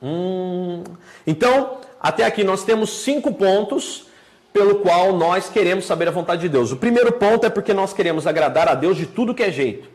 [0.02, 0.84] Hum.
[1.28, 4.08] Então, até aqui nós temos cinco pontos
[4.54, 6.72] pelo qual nós queremos saber a vontade de Deus.
[6.72, 9.88] O primeiro ponto é porque nós queremos agradar a Deus de tudo que é jeito.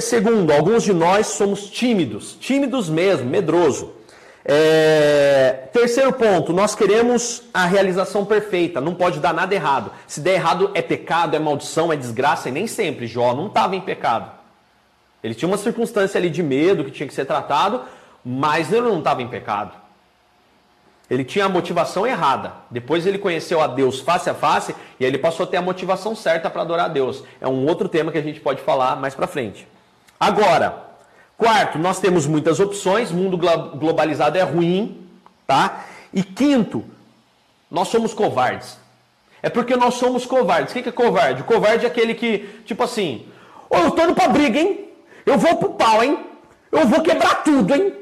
[0.00, 3.92] Segundo, alguns de nós somos tímidos, tímidos mesmo, medroso.
[4.46, 9.90] É, terceiro ponto, nós queremos a realização perfeita, não pode dar nada errado.
[10.06, 13.74] Se der errado é pecado, é maldição, é desgraça, e nem sempre Jó não estava
[13.74, 14.30] em pecado.
[15.22, 17.82] Ele tinha uma circunstância ali de medo que tinha que ser tratado,
[18.24, 19.72] mas ele não estava em pecado.
[21.10, 22.52] Ele tinha a motivação errada.
[22.70, 25.62] Depois ele conheceu a Deus face a face e aí ele passou a ter a
[25.62, 27.22] motivação certa para adorar a Deus.
[27.40, 29.68] É um outro tema que a gente pode falar mais para frente.
[30.18, 30.82] Agora,
[31.36, 33.12] quarto, nós temos muitas opções.
[33.12, 35.06] Mundo globalizado é ruim.
[35.46, 35.84] tá?
[36.12, 36.84] E quinto,
[37.70, 38.78] nós somos covardes.
[39.42, 40.74] É porque nós somos covardes.
[40.74, 41.42] O que é covarde?
[41.42, 43.26] O covarde é aquele que, tipo assim,
[43.68, 44.88] oh, eu tô indo pra briga, hein?
[45.26, 46.18] Eu vou pro pau, hein?
[46.72, 47.92] Eu vou quebrar tudo, hein?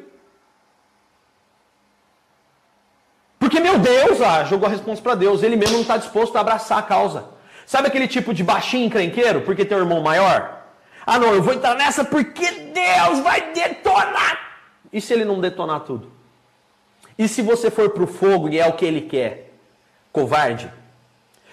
[3.52, 5.42] Porque, meu Deus, ah, jogou a resposta para Deus.
[5.42, 7.26] Ele mesmo não está disposto a abraçar a causa.
[7.66, 9.42] Sabe aquele tipo de baixinho encrenqueiro?
[9.42, 10.62] Porque tem um irmão maior?
[11.04, 14.38] Ah, não, eu vou entrar nessa porque Deus vai detonar.
[14.90, 16.10] E se ele não detonar tudo?
[17.18, 19.52] E se você for para o fogo e é o que ele quer?
[20.10, 20.72] Covarde.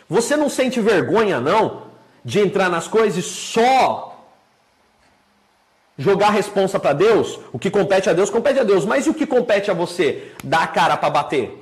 [0.08, 1.88] Você não sente vergonha, não,
[2.24, 4.26] de entrar nas coisas só
[5.98, 7.42] jogar a responsa para Deus?
[7.52, 8.86] O que compete a Deus, compete a Deus.
[8.86, 10.32] Mas e o que compete a você?
[10.42, 11.59] Dar a cara para bater?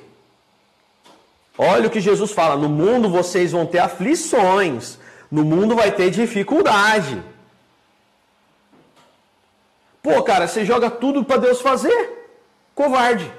[1.58, 5.00] Olha o que Jesus fala: no mundo vocês vão ter aflições,
[5.32, 7.22] no mundo vai ter dificuldade.
[10.02, 12.32] Pô, cara, você joga tudo para Deus fazer?
[12.74, 13.30] Covarde.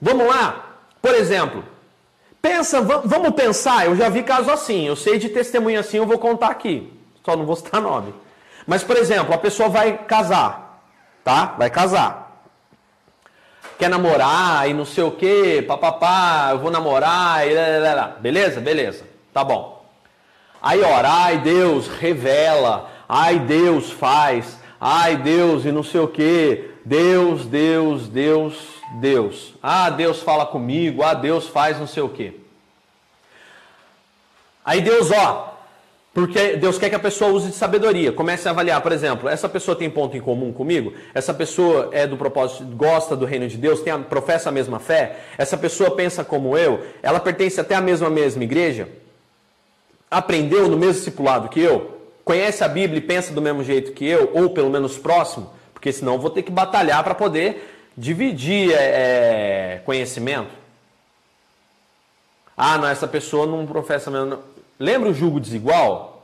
[0.00, 0.76] Vamos lá?
[1.00, 1.64] Por exemplo,
[2.40, 6.18] pensa, vamos pensar, eu já vi caso assim, eu sei de testemunho assim, eu vou
[6.18, 6.92] contar aqui.
[7.24, 8.14] Só não vou citar nome.
[8.66, 10.82] Mas, por exemplo, a pessoa vai casar,
[11.24, 11.54] tá?
[11.58, 12.23] Vai casar.
[13.78, 18.06] Quer namorar e não sei o que, papapá, eu vou namorar e lá, lá, lá.
[18.20, 18.60] Beleza?
[18.60, 19.04] Beleza.
[19.32, 19.84] Tá bom.
[20.62, 26.70] Aí ora, ai Deus, revela, ai Deus faz, ai Deus e não sei o que,
[26.84, 28.54] Deus, Deus, Deus,
[29.00, 29.54] Deus.
[29.62, 32.40] Ah, Deus fala comigo, ah, Deus faz não sei o que.
[34.64, 35.53] Aí Deus, ó,
[36.14, 38.12] porque Deus quer que a pessoa use de sabedoria.
[38.12, 40.94] Comece a avaliar, por exemplo, essa pessoa tem ponto em comum comigo?
[41.12, 44.78] Essa pessoa é do propósito, gosta do reino de Deus, tem a, professa a mesma
[44.78, 45.16] fé?
[45.36, 46.86] Essa pessoa pensa como eu?
[47.02, 48.88] Ela pertence até a mesma mesma igreja?
[50.10, 51.94] Aprendeu no mesmo discipulado que eu?
[52.24, 55.92] conhece a Bíblia e pensa do mesmo jeito que eu, ou pelo menos próximo, porque
[55.92, 60.50] senão vou ter que batalhar para poder dividir é, é, conhecimento.
[62.56, 64.38] Ah, não, essa pessoa não professa mesmo.
[64.78, 66.14] Lembra o jugo desigual?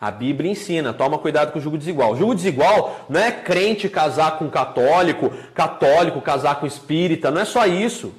[0.00, 2.12] A Bíblia ensina, toma cuidado com o jugo desigual.
[2.12, 7.44] O jugo desigual não é crente casar com católico, católico casar com espírita, não é
[7.44, 8.14] só isso.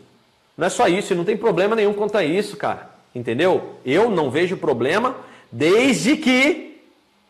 [0.55, 2.91] Não é só isso, e não tem problema nenhum quanto a isso, cara.
[3.15, 3.77] Entendeu?
[3.83, 5.15] Eu não vejo problema
[5.51, 6.79] desde que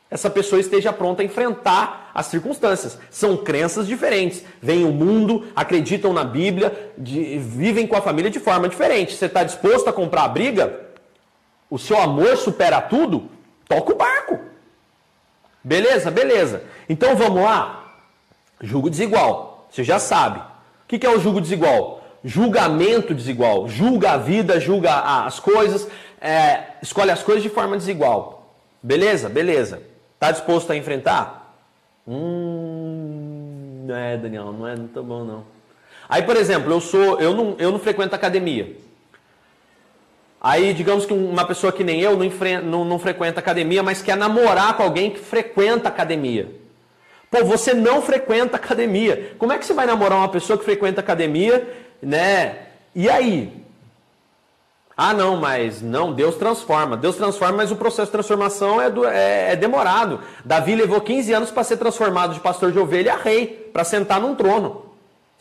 [0.09, 2.99] essa pessoa esteja pronta a enfrentar as circunstâncias.
[3.09, 4.43] São crenças diferentes.
[4.61, 9.15] Vêm o mundo, acreditam na Bíblia, de, vivem com a família de forma diferente.
[9.15, 10.90] Você está disposto a comprar a briga?
[11.71, 13.29] O seu amor supera tudo?
[13.65, 14.37] Toca o barco.
[15.63, 16.11] Beleza?
[16.11, 16.63] Beleza.
[16.89, 17.95] Então vamos lá?
[18.61, 19.67] Julgo desigual.
[19.71, 20.39] Você já sabe.
[20.39, 20.43] O
[20.87, 22.03] que é o julgo desigual?
[22.25, 23.69] Julgamento desigual.
[23.69, 25.87] Julga a vida, julga as coisas,
[26.19, 28.53] é, escolhe as coisas de forma desigual.
[28.83, 29.29] Beleza?
[29.29, 29.81] Beleza.
[30.19, 31.55] Tá disposto a enfrentar?
[32.05, 35.45] Hum, não é, Daniel, não é tá bom não.
[36.09, 38.75] Aí, por exemplo, eu sou, eu não, eu não frequento academia.
[40.43, 42.27] Aí, digamos que uma pessoa que nem eu não,
[42.63, 46.49] não, não frequenta academia, mas quer namorar com alguém que frequenta academia.
[47.29, 49.35] Pô, você não frequenta academia.
[49.37, 51.69] Como é que você vai namorar uma pessoa que frequenta academia,
[52.01, 52.57] né?
[52.95, 53.61] E aí?
[54.97, 56.97] Ah, não, mas não, Deus transforma.
[56.97, 60.21] Deus transforma, mas o processo de transformação é, do, é, é demorado.
[60.43, 64.19] Davi levou 15 anos para ser transformado de pastor de ovelha a rei, para sentar
[64.19, 64.90] num trono.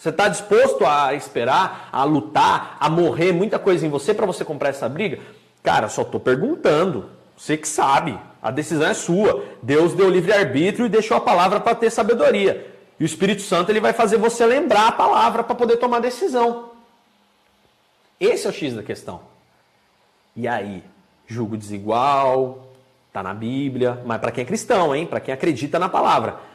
[0.00, 4.42] Você está disposto a esperar, a lutar, a morrer muita coisa em você para você
[4.42, 5.18] comprar essa briga?
[5.62, 7.10] Cara, só estou perguntando.
[7.36, 8.18] Você que sabe.
[8.40, 9.44] A decisão é sua.
[9.62, 12.66] Deus deu livre-arbítrio e deixou a palavra para ter sabedoria.
[12.98, 16.70] E o Espírito Santo ele vai fazer você lembrar a palavra para poder tomar decisão.
[18.18, 19.20] Esse é o X da questão.
[20.34, 20.82] E aí?
[21.26, 22.72] Julgo desigual,
[23.12, 25.04] tá na Bíblia, mas para quem é cristão, hein?
[25.04, 26.48] Para quem acredita na palavra.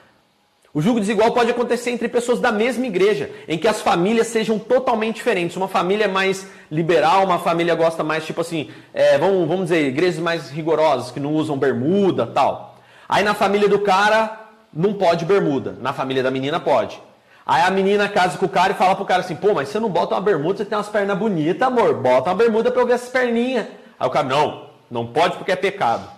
[0.76, 4.60] O julgo desigual pode acontecer entre pessoas da mesma igreja, em que as famílias sejam
[4.60, 5.56] totalmente diferentes.
[5.56, 9.88] Uma família é mais liberal, uma família gosta mais, tipo assim, é, vamos, vamos dizer,
[9.88, 12.78] igrejas mais rigorosas, que não usam bermuda tal.
[13.08, 15.78] Aí na família do cara, não pode bermuda.
[15.80, 17.02] Na família da menina, pode.
[17.46, 19.80] Aí a menina casa com o cara e fala pro cara assim, pô, mas você
[19.80, 21.94] não bota uma bermuda, você tem umas pernas bonitas, amor.
[21.94, 23.66] Bota uma bermuda pra eu ver essas perninhas.
[23.98, 26.15] Aí o cara, não, não pode porque é pecado.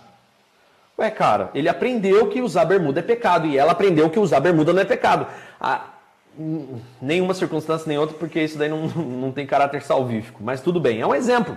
[0.98, 4.72] Ué, cara, ele aprendeu que usar bermuda é pecado e ela aprendeu que usar bermuda
[4.72, 5.28] não é pecado.
[5.60, 5.84] Ah,
[7.00, 10.42] nenhuma circunstância nem outra, porque isso daí não, não tem caráter salvífico.
[10.42, 11.56] Mas tudo bem, é um exemplo.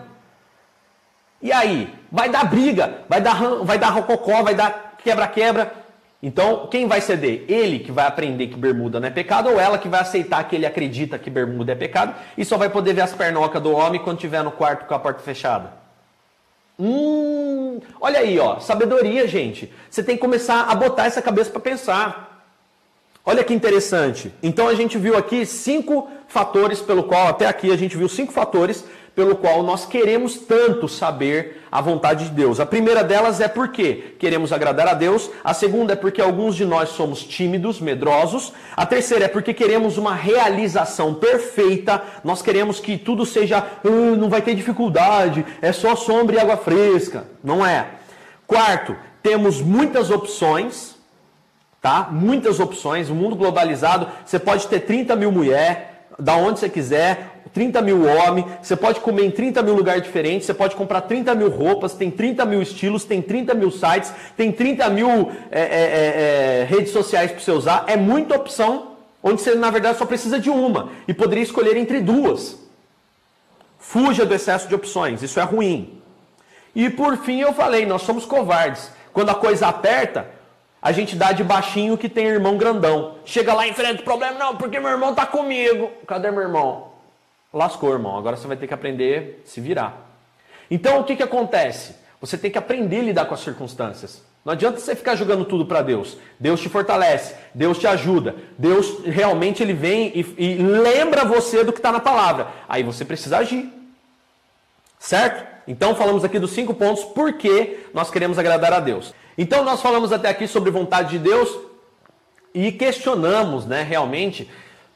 [1.42, 1.92] E aí?
[2.12, 5.74] Vai dar briga, vai dar, vai dar rococó, vai dar quebra-quebra.
[6.22, 7.46] Então, quem vai ceder?
[7.48, 10.56] Ele que vai aprender que bermuda não é pecado ou ela que vai aceitar que
[10.56, 14.00] ele acredita que bermuda é pecado e só vai poder ver as pernocas do homem
[14.00, 15.81] quando estiver no quarto com a porta fechada?
[16.84, 19.72] Hum, olha aí, ó, sabedoria, gente.
[19.88, 22.48] Você tem que começar a botar essa cabeça para pensar.
[23.24, 24.34] Olha que interessante.
[24.42, 28.34] Então a gente viu aqui cinco fatores pelo qual, até aqui a gente viu cinco
[28.34, 28.84] fatores
[29.16, 32.60] pelo qual nós queremos tanto saber a vontade de Deus.
[32.60, 36.66] A primeira delas é porque queremos agradar a Deus, a segunda é porque alguns de
[36.66, 42.98] nós somos tímidos, medrosos, a terceira é porque queremos uma realização perfeita, nós queremos que
[42.98, 47.26] tudo seja, ah, não vai ter dificuldade, é só sombra e água fresca.
[47.44, 47.88] Não é.
[48.48, 50.96] Quarto, temos muitas opções,
[51.82, 52.10] tá?
[52.12, 57.31] Muitas opções, o mundo globalizado, você pode ter 30 mil mulheres, da onde você quiser,
[57.54, 61.36] 30 mil homens, você pode comer em 30 mil lugares diferentes, você pode comprar 30
[61.36, 65.62] mil roupas, tem 30 mil estilos, tem 30 mil sites, tem 30 mil é, é,
[65.62, 67.84] é, é, redes sociais para você usar.
[67.88, 72.00] É muita opção, onde você, na verdade, só precisa de uma e poderia escolher entre
[72.00, 72.58] duas.
[73.78, 76.02] Fuja do excesso de opções, isso é ruim.
[76.74, 78.92] E por fim, eu falei, nós somos covardes.
[79.12, 80.30] Quando a coisa aperta,
[80.82, 83.16] a gente dá de baixinho que tem irmão grandão.
[83.26, 85.92] Chega lá enfrenta o problema, não, porque meu irmão tá comigo.
[86.08, 86.91] Cadê meu irmão?
[87.54, 88.18] Lascou, irmão.
[88.18, 90.10] Agora você vai ter que aprender a se virar.
[90.70, 91.96] Então o que, que acontece?
[92.20, 94.24] Você tem que aprender a lidar com as circunstâncias.
[94.44, 96.18] Não adianta você ficar jogando tudo para Deus.
[96.40, 101.72] Deus te fortalece, Deus te ajuda, Deus realmente ele vem e, e lembra você do
[101.72, 102.48] que está na palavra.
[102.68, 103.72] Aí você precisa agir.
[104.98, 105.46] Certo?
[105.68, 109.14] Então falamos aqui dos cinco pontos por que nós queremos agradar a Deus.
[109.38, 111.50] Então nós falamos até aqui sobre vontade de Deus
[112.54, 114.50] e questionamos, né, realmente,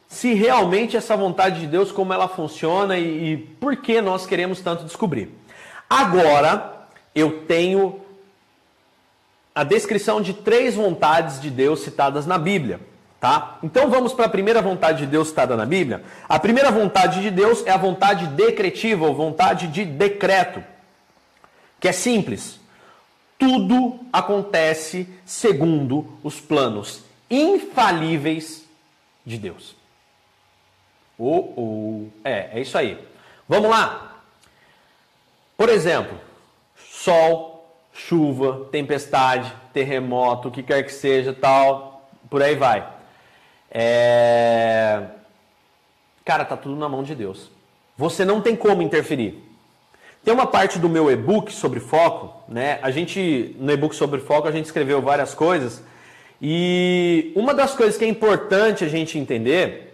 [0.07, 4.61] se realmente essa vontade de Deus, como ela funciona e, e por que nós queremos
[4.61, 5.29] tanto descobrir.
[5.89, 8.01] Agora, eu tenho
[9.53, 12.79] a descrição de três vontades de Deus citadas na Bíblia.
[13.19, 13.57] Tá?
[13.63, 16.03] Então vamos para a primeira vontade de Deus citada na Bíblia.
[16.27, 20.63] A primeira vontade de Deus é a vontade decretiva ou vontade de decreto,
[21.79, 22.59] que é simples.
[23.39, 28.63] Tudo acontece segundo os planos infalíveis
[29.25, 29.75] de Deus.
[31.17, 32.07] Oh.
[32.23, 32.99] É, é isso aí.
[33.47, 34.21] Vamos lá.
[35.57, 36.17] Por exemplo,
[36.75, 42.85] sol, chuva, tempestade, terremoto, o que quer que seja, tal, por aí vai.
[43.71, 45.03] É...
[46.23, 47.49] Cara, tá tudo na mão de Deus.
[47.97, 49.41] Você não tem como interferir.
[50.23, 52.79] Tem uma parte do meu e-book sobre foco, né?
[52.81, 55.83] A gente no e-book sobre foco a gente escreveu várias coisas
[56.41, 59.84] e uma das coisas que é importante a gente entender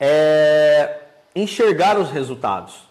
[0.00, 0.98] é
[1.36, 2.88] enxergar os resultados.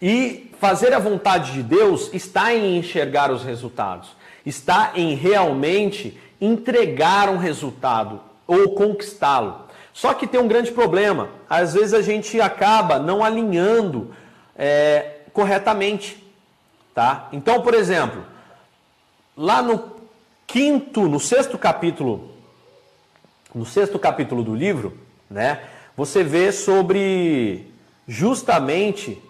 [0.00, 4.10] E fazer a vontade de Deus está em enxergar os resultados,
[4.46, 9.64] está em realmente entregar um resultado ou conquistá-lo.
[9.92, 11.30] Só que tem um grande problema.
[11.48, 14.14] Às vezes a gente acaba não alinhando
[14.56, 16.22] é, corretamente.
[16.94, 17.28] Tá?
[17.32, 18.24] Então, por exemplo,
[19.36, 19.92] lá no
[20.46, 22.30] quinto, no sexto capítulo,
[23.54, 25.03] no sexto capítulo do livro,
[25.34, 25.60] né?
[25.96, 27.66] Você vê sobre
[28.06, 29.20] justamente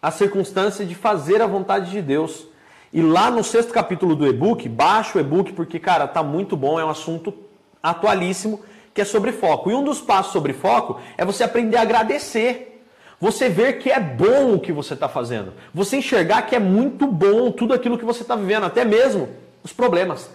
[0.00, 2.46] a circunstância de fazer a vontade de Deus.
[2.92, 6.78] E lá no sexto capítulo do e-book, baixa o e-book porque, cara, tá muito bom,
[6.78, 7.34] é um assunto
[7.82, 8.60] atualíssimo
[8.94, 9.70] que é sobre foco.
[9.70, 12.84] E um dos passos sobre foco é você aprender a agradecer.
[13.20, 15.52] Você ver que é bom o que você está fazendo.
[15.74, 19.28] Você enxergar que é muito bom tudo aquilo que você está vivendo, até mesmo
[19.64, 20.30] os problemas.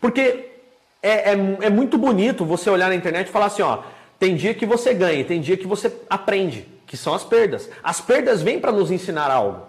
[0.00, 0.57] Porque
[1.02, 3.80] é, é, é muito bonito você olhar na internet e falar assim, ó,
[4.18, 7.70] tem dia que você ganha, tem dia que você aprende, que são as perdas.
[7.82, 9.68] As perdas vêm para nos ensinar algo.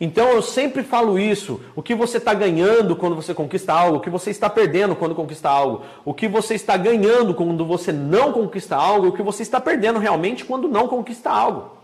[0.00, 4.00] Então eu sempre falo isso: o que você está ganhando quando você conquista algo, o
[4.00, 8.32] que você está perdendo quando conquista algo, o que você está ganhando quando você não
[8.32, 11.76] conquista algo, o que você está perdendo realmente quando não conquista algo.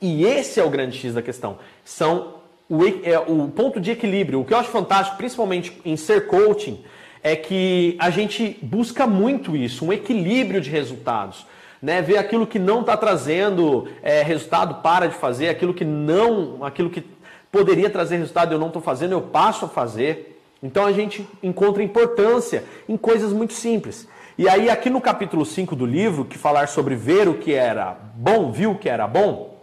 [0.00, 1.58] E esse é o grande X da questão.
[1.84, 2.36] São
[2.70, 4.40] o, é, o ponto de equilíbrio.
[4.40, 6.82] O que eu acho fantástico, principalmente em ser coaching,
[7.22, 11.46] é que a gente busca muito isso, um equilíbrio de resultados.
[11.80, 16.64] Né, ver aquilo que não está trazendo é, resultado, para de fazer, aquilo que não,
[16.64, 17.04] aquilo que
[17.50, 20.40] poderia trazer resultado eu não estou fazendo, eu passo a fazer.
[20.62, 24.06] Então a gente encontra importância em coisas muito simples.
[24.38, 27.96] E aí, aqui no capítulo 5 do livro, que falar sobre ver o que era
[28.14, 29.60] bom, viu o que era bom,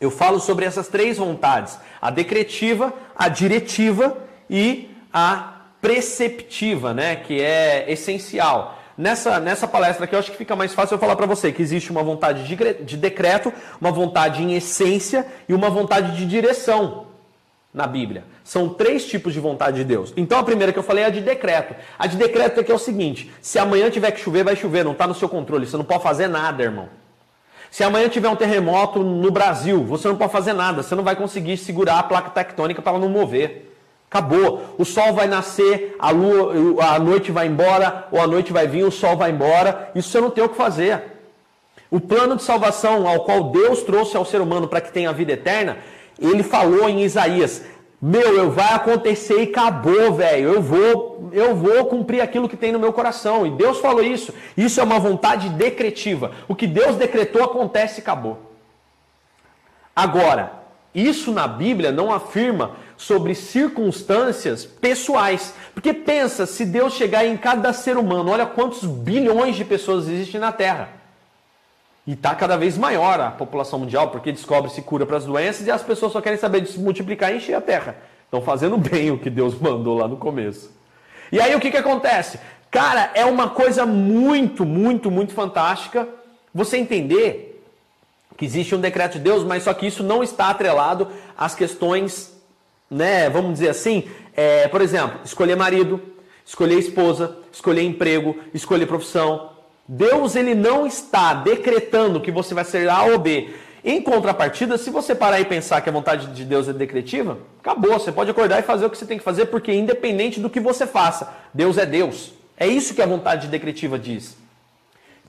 [0.00, 4.18] eu falo sobre essas três vontades: a decretiva, a diretiva
[4.50, 5.51] e a
[5.82, 8.78] preceptiva, né, que é essencial.
[8.96, 11.60] Nessa, nessa palestra aqui, eu acho que fica mais fácil eu falar para você que
[11.60, 17.06] existe uma vontade de, de decreto, uma vontade em essência e uma vontade de direção
[17.74, 18.24] na Bíblia.
[18.44, 20.12] São três tipos de vontade de Deus.
[20.16, 21.74] Então a primeira que eu falei é a de decreto.
[21.98, 24.84] A de decreto é que é o seguinte: se amanhã tiver que chover, vai chover,
[24.84, 26.88] não está no seu controle, você não pode fazer nada, irmão.
[27.72, 31.16] Se amanhã tiver um terremoto no Brasil, você não pode fazer nada, você não vai
[31.16, 33.71] conseguir segurar a placa tectônica para ela não mover.
[34.12, 34.74] Acabou.
[34.76, 38.84] O sol vai nascer, a lua, a noite vai embora, ou a noite vai vir,
[38.84, 39.90] o sol vai embora.
[39.94, 41.02] Isso você não tem o que fazer.
[41.90, 45.14] O plano de salvação ao qual Deus trouxe ao ser humano para que tenha a
[45.14, 45.78] vida eterna,
[46.20, 47.64] ele falou em Isaías:
[48.02, 50.52] Meu, eu vai acontecer e acabou, velho.
[50.52, 53.46] Eu vou, eu vou cumprir aquilo que tem no meu coração.
[53.46, 54.34] E Deus falou isso.
[54.54, 56.32] Isso é uma vontade decretiva.
[56.46, 58.38] O que Deus decretou acontece e acabou.
[59.96, 60.61] Agora,
[60.94, 65.54] isso na Bíblia não afirma sobre circunstâncias pessoais.
[65.72, 70.40] Porque pensa, se Deus chegar em cada ser humano, olha quantos bilhões de pessoas existem
[70.40, 70.90] na Terra.
[72.06, 75.70] E está cada vez maior a população mundial, porque descobre-se cura para as doenças e
[75.70, 77.96] as pessoas só querem saber de se multiplicar e encher a Terra.
[78.24, 80.70] Estão fazendo bem o que Deus mandou lá no começo.
[81.30, 82.38] E aí o que, que acontece?
[82.70, 86.08] Cara, é uma coisa muito, muito, muito fantástica
[86.54, 87.51] você entender
[88.42, 91.06] que existe um decreto de Deus, mas só que isso não está atrelado
[91.38, 92.36] às questões,
[92.90, 96.02] né, vamos dizer assim, é, por exemplo, escolher marido,
[96.44, 99.50] escolher esposa, escolher emprego, escolher profissão.
[99.86, 103.54] Deus ele não está decretando que você vai ser A ou B.
[103.84, 107.92] Em contrapartida, se você parar e pensar que a vontade de Deus é decretiva, acabou.
[107.92, 110.58] Você pode acordar e fazer o que você tem que fazer, porque independente do que
[110.58, 112.32] você faça, Deus é Deus.
[112.56, 114.42] É isso que a vontade decretiva diz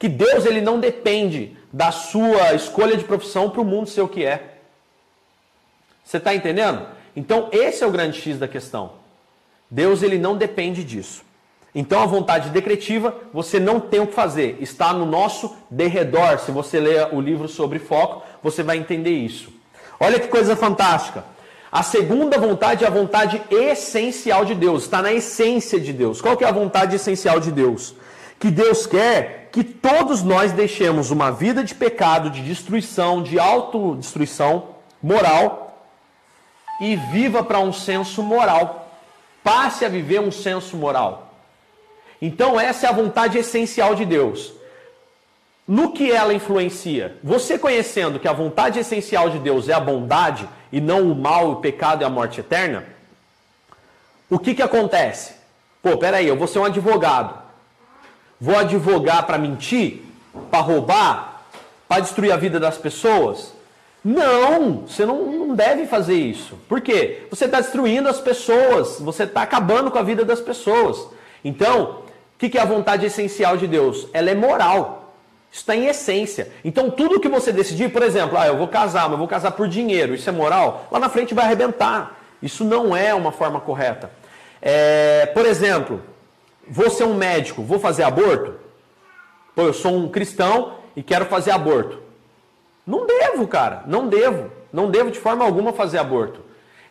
[0.03, 4.07] que Deus ele não depende da sua escolha de profissão para o mundo ser o
[4.07, 4.59] que é.
[6.05, 6.86] Você está entendendo?
[7.15, 8.91] Então esse é o grande X da questão.
[9.71, 11.24] Deus ele não depende disso.
[11.74, 16.38] Então a vontade decretiva você não tem o que fazer, está no nosso derredor.
[16.38, 19.51] Se você ler o livro sobre foco, você vai entender isso.
[19.99, 21.26] Olha que coisa fantástica.
[21.71, 26.21] A segunda vontade é a vontade essencial de Deus, está na essência de Deus.
[26.21, 27.95] Qual que é a vontade essencial de Deus?
[28.39, 34.70] Que Deus quer que todos nós deixemos uma vida de pecado, de destruição, de autodestruição
[35.01, 35.78] moral
[36.82, 38.91] e viva para um senso moral.
[39.43, 41.36] Passe a viver um senso moral.
[42.20, 44.54] Então, essa é a vontade essencial de Deus.
[45.68, 47.20] No que ela influencia?
[47.24, 51.51] Você conhecendo que a vontade essencial de Deus é a bondade e não o mal,
[51.51, 52.86] o pecado e a morte eterna,
[54.32, 55.36] o que, que acontece?
[55.80, 57.43] Pô, peraí, eu vou ser um advogado.
[58.44, 60.02] Vou advogar para mentir?
[60.52, 61.46] Para roubar?
[61.88, 63.54] Para destruir a vida das pessoas?
[64.04, 66.60] Não, você não, não deve fazer isso.
[66.68, 67.26] Por quê?
[67.30, 71.08] Você está destruindo as pessoas, você está acabando com a vida das pessoas.
[71.41, 72.00] Então,
[72.36, 74.10] o que, que é a vontade essencial de Deus?
[74.12, 75.14] Ela é moral.
[75.50, 76.52] Está em essência.
[76.66, 79.52] Então, tudo que você decidir, por exemplo, ah, eu vou casar, mas eu vou casar
[79.52, 80.89] por dinheiro, isso é moral?
[80.91, 82.20] Lá na frente vai arrebentar.
[82.41, 84.12] Isso não é uma forma correta.
[84.62, 86.02] É, por exemplo,
[86.68, 88.55] Vou ser um médico, vou fazer aborto?
[89.55, 92.01] Pô, eu sou um cristão e quero fazer aborto.
[92.86, 94.51] Não devo, cara, não devo.
[94.72, 96.41] Não devo de forma alguma fazer aborto.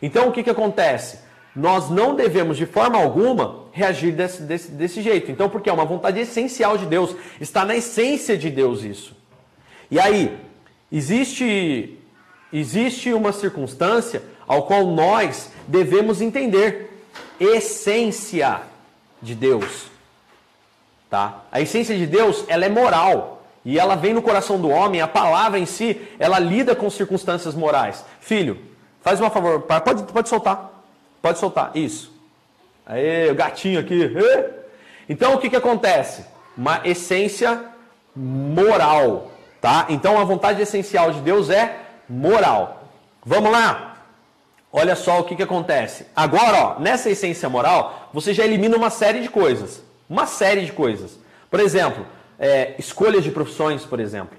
[0.01, 1.19] Então o que, que acontece?
[1.55, 5.31] Nós não devemos de forma alguma reagir desse, desse, desse jeito.
[5.31, 9.15] Então, porque é uma vontade essencial de Deus, está na essência de Deus isso.
[9.91, 10.35] E aí,
[10.91, 11.99] existe,
[12.51, 16.91] existe uma circunstância ao qual nós devemos entender.
[17.39, 18.61] Essência
[19.23, 19.87] de Deus.
[21.09, 21.41] Tá?
[21.51, 23.41] A essência de Deus, ela é moral.
[23.65, 27.55] E ela vem no coração do homem, a palavra em si, ela lida com circunstâncias
[27.55, 28.03] morais.
[28.19, 28.59] Filho,
[29.01, 30.69] faz uma favor, pode, pode soltar.
[31.21, 32.11] Pode soltar, isso.
[32.85, 34.13] Aí, o gatinho aqui.
[35.07, 36.25] Então o que, que acontece?
[36.57, 37.63] Uma essência
[38.13, 39.31] moral.
[39.61, 39.85] Tá?
[39.87, 41.77] Então a vontade essencial de Deus é
[42.09, 42.89] moral.
[43.25, 43.92] Vamos lá?
[44.73, 46.07] Olha só o que, que acontece.
[46.15, 49.83] Agora, ó, nessa essência moral, você já elimina uma série de coisas.
[50.09, 51.19] Uma série de coisas.
[51.49, 52.05] Por exemplo,
[52.39, 54.35] é, escolhas de profissões, por exemplo.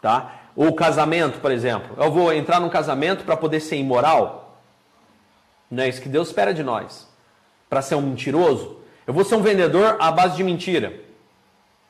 [0.00, 0.40] Tá?
[0.56, 1.96] Ou casamento, por exemplo.
[1.96, 4.58] Eu vou entrar num casamento para poder ser imoral?
[5.70, 7.08] Não é isso que Deus espera de nós.
[7.70, 8.80] Para ser um mentiroso?
[9.06, 10.92] Eu vou ser um vendedor à base de mentira?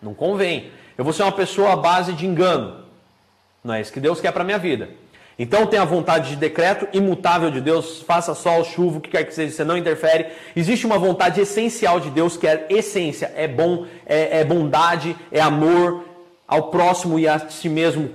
[0.01, 0.71] Não convém.
[0.97, 2.85] Eu vou ser uma pessoa à base de engano?
[3.65, 4.91] Não é isso que Deus quer para minha vida.
[5.39, 9.25] Então tem a vontade de decreto imutável de Deus, faça sol, chuva, o que quer
[9.25, 10.27] que seja, você não interfere.
[10.55, 15.41] Existe uma vontade essencial de Deus, que é essência, é bom, é, é bondade, é
[15.41, 16.05] amor
[16.47, 18.11] ao próximo e a si mesmo,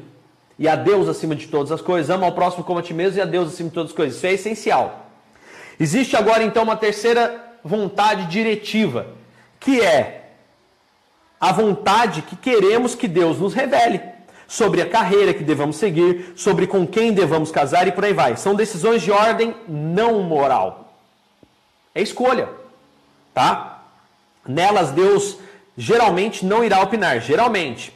[0.60, 2.10] e a Deus acima de todas as coisas.
[2.10, 4.18] Ama ao próximo como a ti mesmo e a Deus acima de todas as coisas.
[4.18, 5.08] Isso é essencial.
[5.80, 9.08] Existe agora então uma terceira vontade diretiva,
[9.60, 10.32] que é
[11.40, 14.17] a vontade que queremos que Deus nos revele
[14.48, 18.38] sobre a carreira que devamos seguir, sobre com quem devamos casar e por aí vai.
[18.38, 20.94] São decisões de ordem não moral.
[21.94, 22.50] É escolha,
[23.34, 23.84] tá?
[24.48, 25.38] Nelas Deus
[25.78, 27.94] geralmente não irá opinar, geralmente.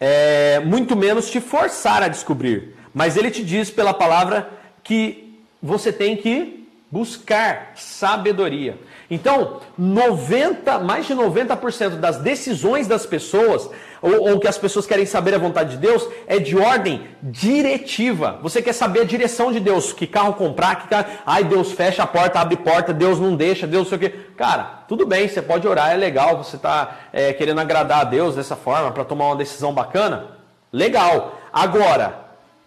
[0.00, 2.74] É, muito menos te forçar a descobrir.
[2.92, 4.50] Mas ele te diz pela palavra
[4.82, 8.78] que você tem que buscar sabedoria.
[9.14, 13.70] Então, 90, mais de 90% das decisões das pessoas,
[14.02, 18.40] ou, ou, que as pessoas querem saber a vontade de Deus, é de ordem diretiva.
[18.42, 21.06] Você quer saber a direção de Deus, que carro comprar, que carro...
[21.24, 24.18] Ai, Deus fecha a porta, abre porta, Deus não deixa, Deus não sei o quê.
[24.36, 28.34] Cara, tudo bem, você pode orar, é legal, você está é, querendo agradar a Deus
[28.34, 30.26] dessa forma, para tomar uma decisão bacana.
[30.72, 31.40] Legal.
[31.52, 32.18] Agora,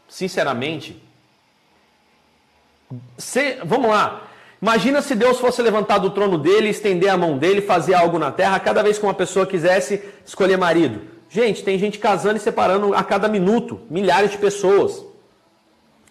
[0.07, 1.03] sinceramente,
[3.17, 4.26] se, vamos lá.
[4.61, 8.31] Imagina se Deus fosse levantar do trono dele, estender a mão dele, fazer algo na
[8.31, 11.01] terra, cada vez que uma pessoa quisesse escolher marido.
[11.29, 15.05] Gente, tem gente casando e separando a cada minuto, milhares de pessoas.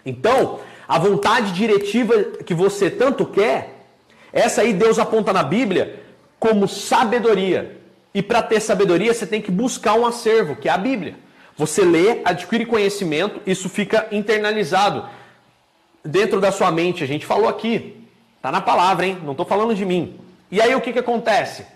[0.05, 3.75] Então, a vontade diretiva que você tanto quer,
[4.33, 6.01] essa aí Deus aponta na Bíblia
[6.39, 7.81] como sabedoria.
[8.15, 11.17] E para ter sabedoria, você tem que buscar um acervo, que é a Bíblia.
[11.57, 15.09] Você lê, adquire conhecimento, isso fica internalizado
[16.05, 17.03] dentro da sua mente.
[17.03, 17.96] A gente falou aqui.
[18.47, 19.19] Está na palavra, hein?
[19.25, 20.21] Não estou falando de mim.
[20.53, 21.67] E aí o que, que acontece?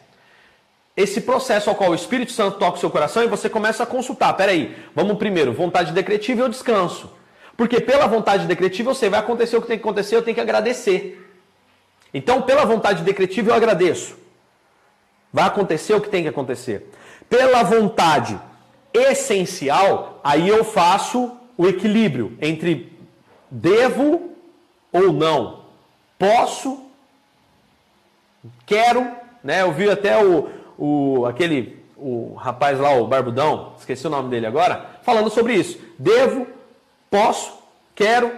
[0.96, 3.86] Esse processo ao qual o Espírito Santo toca o seu coração e você começa a
[3.86, 4.32] consultar.
[4.34, 7.10] Peraí, vamos primeiro, vontade decretiva e eu descanso.
[7.56, 10.40] Porque pela vontade decretiva sei, vai acontecer o que tem que acontecer, eu tenho que
[10.40, 11.28] agradecer.
[12.14, 14.16] Então, pela vontade decretiva eu agradeço.
[15.32, 16.88] Vai acontecer o que tem que acontecer.
[17.28, 18.38] Pela vontade
[18.94, 22.96] essencial, aí eu faço o equilíbrio entre
[23.50, 24.36] Devo
[24.92, 25.59] ou não?
[26.20, 26.84] Posso?
[28.66, 29.10] Quero?
[29.42, 29.62] Né?
[29.62, 34.46] Eu vi até o, o, aquele o rapaz lá, o Barbudão, esqueci o nome dele
[34.46, 35.80] agora, falando sobre isso.
[35.98, 36.46] Devo?
[37.10, 37.54] Posso?
[37.94, 38.30] Quero?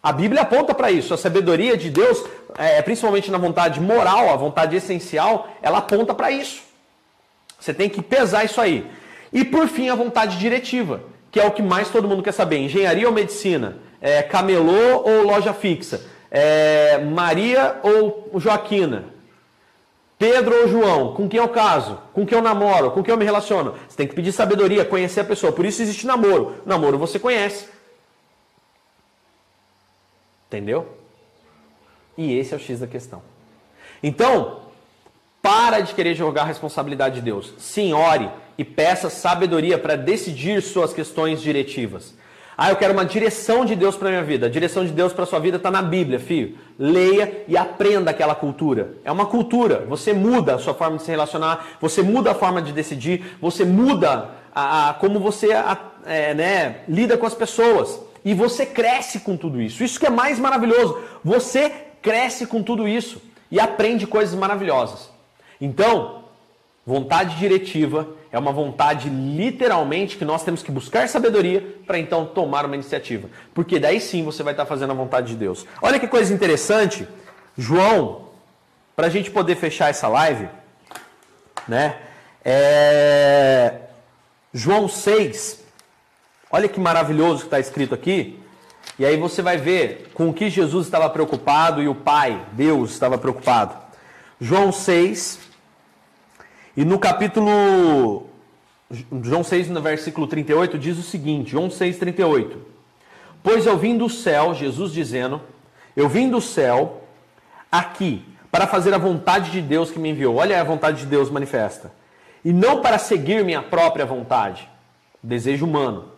[0.00, 1.12] A Bíblia aponta para isso.
[1.12, 2.24] A sabedoria de Deus,
[2.56, 6.62] é, principalmente na vontade moral, a vontade essencial, ela aponta para isso.
[7.58, 8.88] Você tem que pesar isso aí.
[9.32, 12.58] E por fim, a vontade diretiva, que é o que mais todo mundo quer saber:
[12.58, 13.78] engenharia ou medicina?
[14.02, 16.04] é, camelô ou loja fixa?
[16.34, 19.04] É, Maria ou Joaquina?
[20.18, 21.14] Pedro ou João?
[21.14, 21.98] Com quem eu caso?
[22.14, 22.90] Com quem eu namoro?
[22.92, 23.74] Com quem eu me relaciono?
[23.86, 25.52] Você tem que pedir sabedoria, conhecer a pessoa.
[25.52, 26.62] Por isso existe namoro.
[26.64, 27.68] Namoro você conhece.
[30.46, 30.96] Entendeu?
[32.16, 33.22] E esse é o X da questão.
[34.02, 34.62] Então,
[35.42, 37.52] para de querer jogar a responsabilidade de Deus.
[37.58, 42.14] Sim, ore e peça sabedoria para decidir suas questões diretivas.
[42.64, 44.46] Ah, eu quero uma direção de Deus para minha vida.
[44.46, 46.56] A direção de Deus para sua vida está na Bíblia, filho.
[46.78, 48.94] Leia e aprenda aquela cultura.
[49.04, 49.84] É uma cultura.
[49.88, 53.64] Você muda a sua forma de se relacionar, você muda a forma de decidir, você
[53.64, 57.98] muda a, a como você a, é, né, lida com as pessoas.
[58.24, 59.82] E você cresce com tudo isso.
[59.82, 61.00] Isso que é mais maravilhoso.
[61.24, 61.68] Você
[62.00, 65.10] cresce com tudo isso e aprende coisas maravilhosas.
[65.60, 66.21] Então,
[66.84, 72.64] vontade diretiva é uma vontade literalmente que nós temos que buscar sabedoria para então tomar
[72.64, 73.28] uma iniciativa.
[73.54, 75.66] Porque daí sim você vai estar fazendo a vontade de Deus.
[75.80, 77.06] Olha que coisa interessante.
[77.56, 78.28] João,
[78.96, 80.48] para a gente poder fechar essa live,
[81.68, 81.96] né?
[82.44, 83.74] É...
[84.52, 85.62] João 6.
[86.50, 88.38] Olha que maravilhoso que está escrito aqui.
[88.98, 92.92] E aí você vai ver com o que Jesus estava preocupado e o Pai, Deus,
[92.92, 93.74] estava preocupado.
[94.40, 95.38] João 6,
[96.76, 98.26] e no capítulo
[99.22, 102.58] João 6, no versículo 38, diz o seguinte: João 6, 38.
[103.42, 105.40] Pois eu vim do céu, Jesus dizendo,
[105.96, 107.02] eu vim do céu
[107.70, 110.36] aqui para fazer a vontade de Deus que me enviou.
[110.36, 111.92] Olha a vontade de Deus manifesta.
[112.44, 114.68] E não para seguir minha própria vontade,
[115.22, 116.08] desejo humano.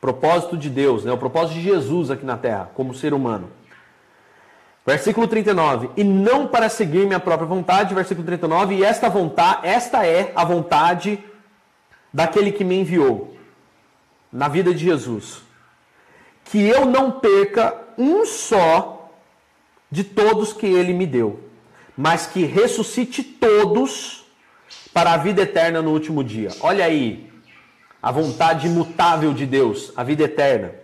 [0.00, 1.12] Propósito de Deus, né?
[1.12, 3.48] o propósito de Jesus aqui na terra, como ser humano.
[4.84, 5.90] Versículo 39.
[5.96, 10.44] E não para seguir minha própria vontade, versículo 39, e esta vontade, esta é a
[10.44, 11.22] vontade
[12.12, 13.36] daquele que me enviou
[14.32, 15.42] na vida de Jesus.
[16.44, 19.10] Que eu não perca um só
[19.90, 21.40] de todos que ele me deu,
[21.96, 24.26] mas que ressuscite todos
[24.92, 26.50] para a vida eterna no último dia.
[26.60, 27.30] Olha aí,
[28.02, 30.74] a vontade imutável de Deus, a vida eterna.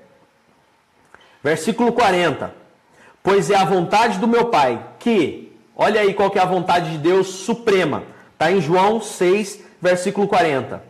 [1.43, 2.58] Versículo 40.
[3.29, 6.93] Pois é a vontade do meu Pai que, olha aí qual que é a vontade
[6.93, 8.05] de Deus suprema.
[8.33, 10.83] Está em João 6, versículo 40.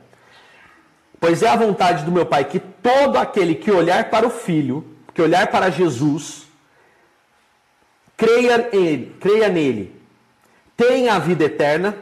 [1.18, 4.86] Pois é a vontade do meu Pai que todo aquele que olhar para o Filho,
[5.12, 6.46] que olhar para Jesus,
[8.16, 10.00] creia, ele, creia nele,
[10.76, 11.96] tenha a vida eterna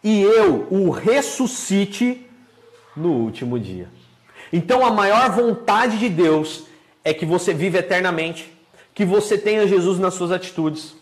[0.00, 2.24] e eu o ressuscite
[2.96, 3.88] no último dia.
[4.52, 6.68] Então a maior vontade de Deus
[7.02, 8.54] é que você viva eternamente
[8.96, 10.94] que você tenha Jesus nas suas atitudes.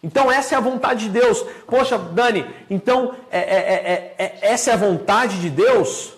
[0.00, 1.44] Então essa é a vontade de Deus.
[1.66, 6.14] Poxa, Dani, então é, é, é, essa é a vontade de Deus?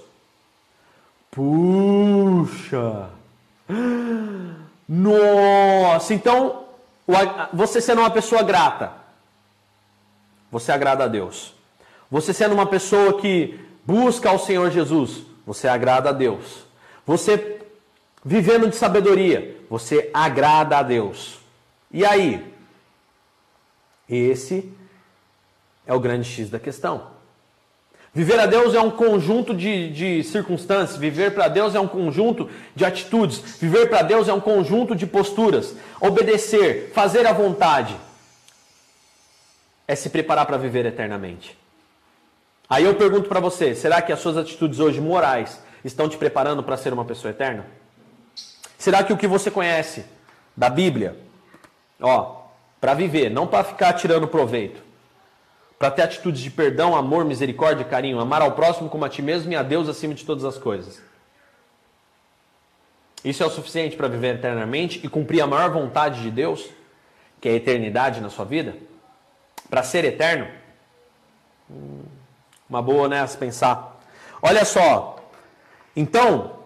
[1.30, 3.08] Puxa!
[4.86, 6.12] Nossa!
[6.12, 6.64] Então
[7.54, 8.92] você sendo uma pessoa grata,
[10.52, 11.54] você agrada a Deus.
[12.10, 16.64] Você sendo uma pessoa que busca ao Senhor Jesus, você agrada a Deus.
[17.06, 17.53] Você
[18.24, 21.38] vivendo de sabedoria, você agrada a Deus.
[21.90, 22.52] E aí?
[24.08, 24.72] Esse
[25.86, 27.12] é o grande X da questão.
[28.12, 32.48] Viver a Deus é um conjunto de, de circunstâncias, viver para Deus é um conjunto
[32.74, 35.74] de atitudes, viver para Deus é um conjunto de posturas.
[36.00, 37.96] Obedecer, fazer a vontade,
[39.88, 41.58] é se preparar para viver eternamente.
[42.70, 46.62] Aí eu pergunto para você: será que as suas atitudes hoje morais estão te preparando
[46.62, 47.66] para ser uma pessoa eterna?
[48.84, 50.04] Será que o que você conhece
[50.54, 51.16] da Bíblia,
[51.98, 52.42] ó,
[52.78, 54.82] para viver, não para ficar tirando proveito,
[55.78, 59.50] para ter atitudes de perdão, amor, misericórdia carinho, amar ao próximo como a ti mesmo
[59.50, 61.00] e a Deus acima de todas as coisas.
[63.24, 66.68] Isso é o suficiente para viver eternamente e cumprir a maior vontade de Deus,
[67.40, 68.76] que é a eternidade na sua vida?
[69.70, 70.46] Para ser eterno?
[72.68, 73.22] Uma boa, né?
[73.22, 73.98] A se pensar.
[74.42, 75.16] Olha só.
[75.96, 76.63] Então,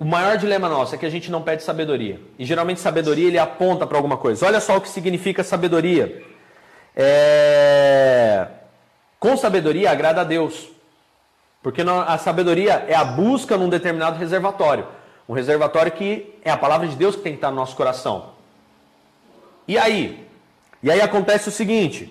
[0.00, 2.18] o maior dilema nosso é que a gente não pede sabedoria.
[2.38, 4.46] E geralmente sabedoria ele aponta para alguma coisa.
[4.46, 6.24] Olha só o que significa sabedoria.
[6.96, 8.46] É...
[9.18, 10.70] Com sabedoria agrada a Deus.
[11.62, 14.88] Porque a sabedoria é a busca num determinado reservatório.
[15.28, 18.30] Um reservatório que é a palavra de Deus que tem que estar no nosso coração.
[19.68, 20.26] E aí?
[20.82, 22.10] E aí acontece o seguinte: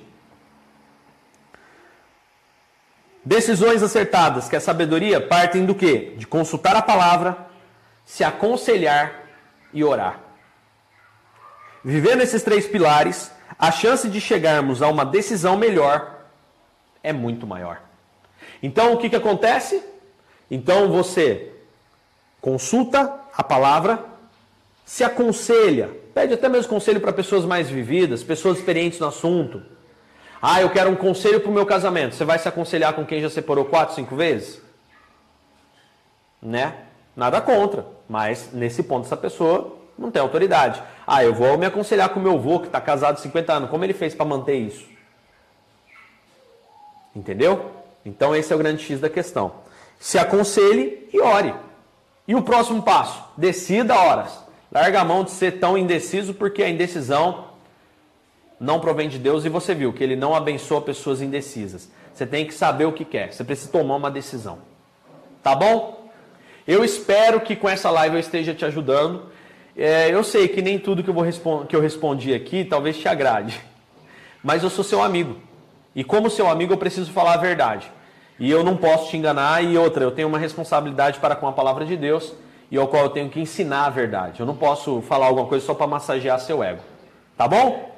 [3.25, 6.13] decisões acertadas, que é a sabedoria, partem do quê?
[6.15, 7.48] De consultar a palavra,
[8.09, 9.29] se aconselhar
[9.71, 10.19] e orar.
[11.85, 16.25] Vivendo esses três pilares, a chance de chegarmos a uma decisão melhor
[17.03, 17.79] é muito maior.
[18.63, 19.83] Então, o que, que acontece?
[20.49, 21.51] Então, você
[22.41, 24.03] consulta a palavra,
[24.83, 29.61] se aconselha, pede até mesmo conselho para pessoas mais vividas, pessoas experientes no assunto.
[30.41, 32.15] Ah, eu quero um conselho para o meu casamento.
[32.15, 34.59] Você vai se aconselhar com quem já separou quatro, cinco vezes?
[36.41, 36.88] Né?
[37.19, 40.81] Nada contra, mas nesse ponto essa pessoa não tem autoridade.
[41.05, 43.69] Ah, eu vou me aconselhar com meu avô que está casado há 50 anos.
[43.69, 44.87] Como ele fez para manter isso?
[47.13, 47.71] Entendeu?
[48.05, 49.51] Então esse é o grande X da questão.
[49.99, 51.53] Se aconselhe e ore.
[52.25, 53.21] E o próximo passo?
[53.35, 54.41] Decida horas.
[54.71, 57.49] Larga a mão de ser tão indeciso, porque a indecisão
[58.57, 61.89] não provém de Deus e você viu que ele não abençoa pessoas indecisas.
[62.13, 63.33] Você tem que saber o que quer.
[63.33, 64.59] Você precisa tomar uma decisão.
[65.43, 65.98] Tá bom?
[66.69, 69.23] Eu espero que com essa live eu esteja te ajudando.
[69.75, 71.25] É, eu sei que nem tudo que eu, vou
[71.65, 73.59] que eu respondi aqui talvez te agrade,
[74.43, 75.37] mas eu sou seu amigo.
[75.95, 77.91] E como seu amigo, eu preciso falar a verdade.
[78.39, 79.63] E eu não posso te enganar.
[79.63, 82.33] E outra, eu tenho uma responsabilidade para com a palavra de Deus
[82.69, 84.39] e ao qual eu tenho que ensinar a verdade.
[84.39, 86.83] Eu não posso falar alguma coisa só para massagear seu ego.
[87.35, 87.97] Tá bom?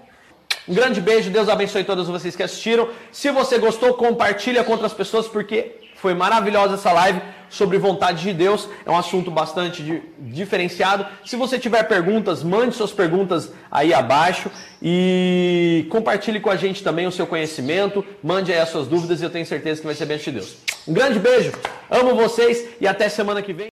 [0.65, 2.88] Um grande beijo, Deus abençoe todos vocês que assistiram.
[3.11, 8.34] Se você gostou, compartilha com outras pessoas, porque foi maravilhosa essa live sobre vontade de
[8.34, 8.68] Deus.
[8.84, 11.06] É um assunto bastante de, diferenciado.
[11.24, 14.49] Se você tiver perguntas, mande suas perguntas aí abaixo
[14.82, 18.04] e compartilhe com a gente também o seu conhecimento.
[18.24, 20.56] Mande aí as suas dúvidas e eu tenho certeza que vai ser bem de Deus.
[20.88, 21.52] Um grande beijo,
[21.88, 23.70] amo vocês e até semana que vem.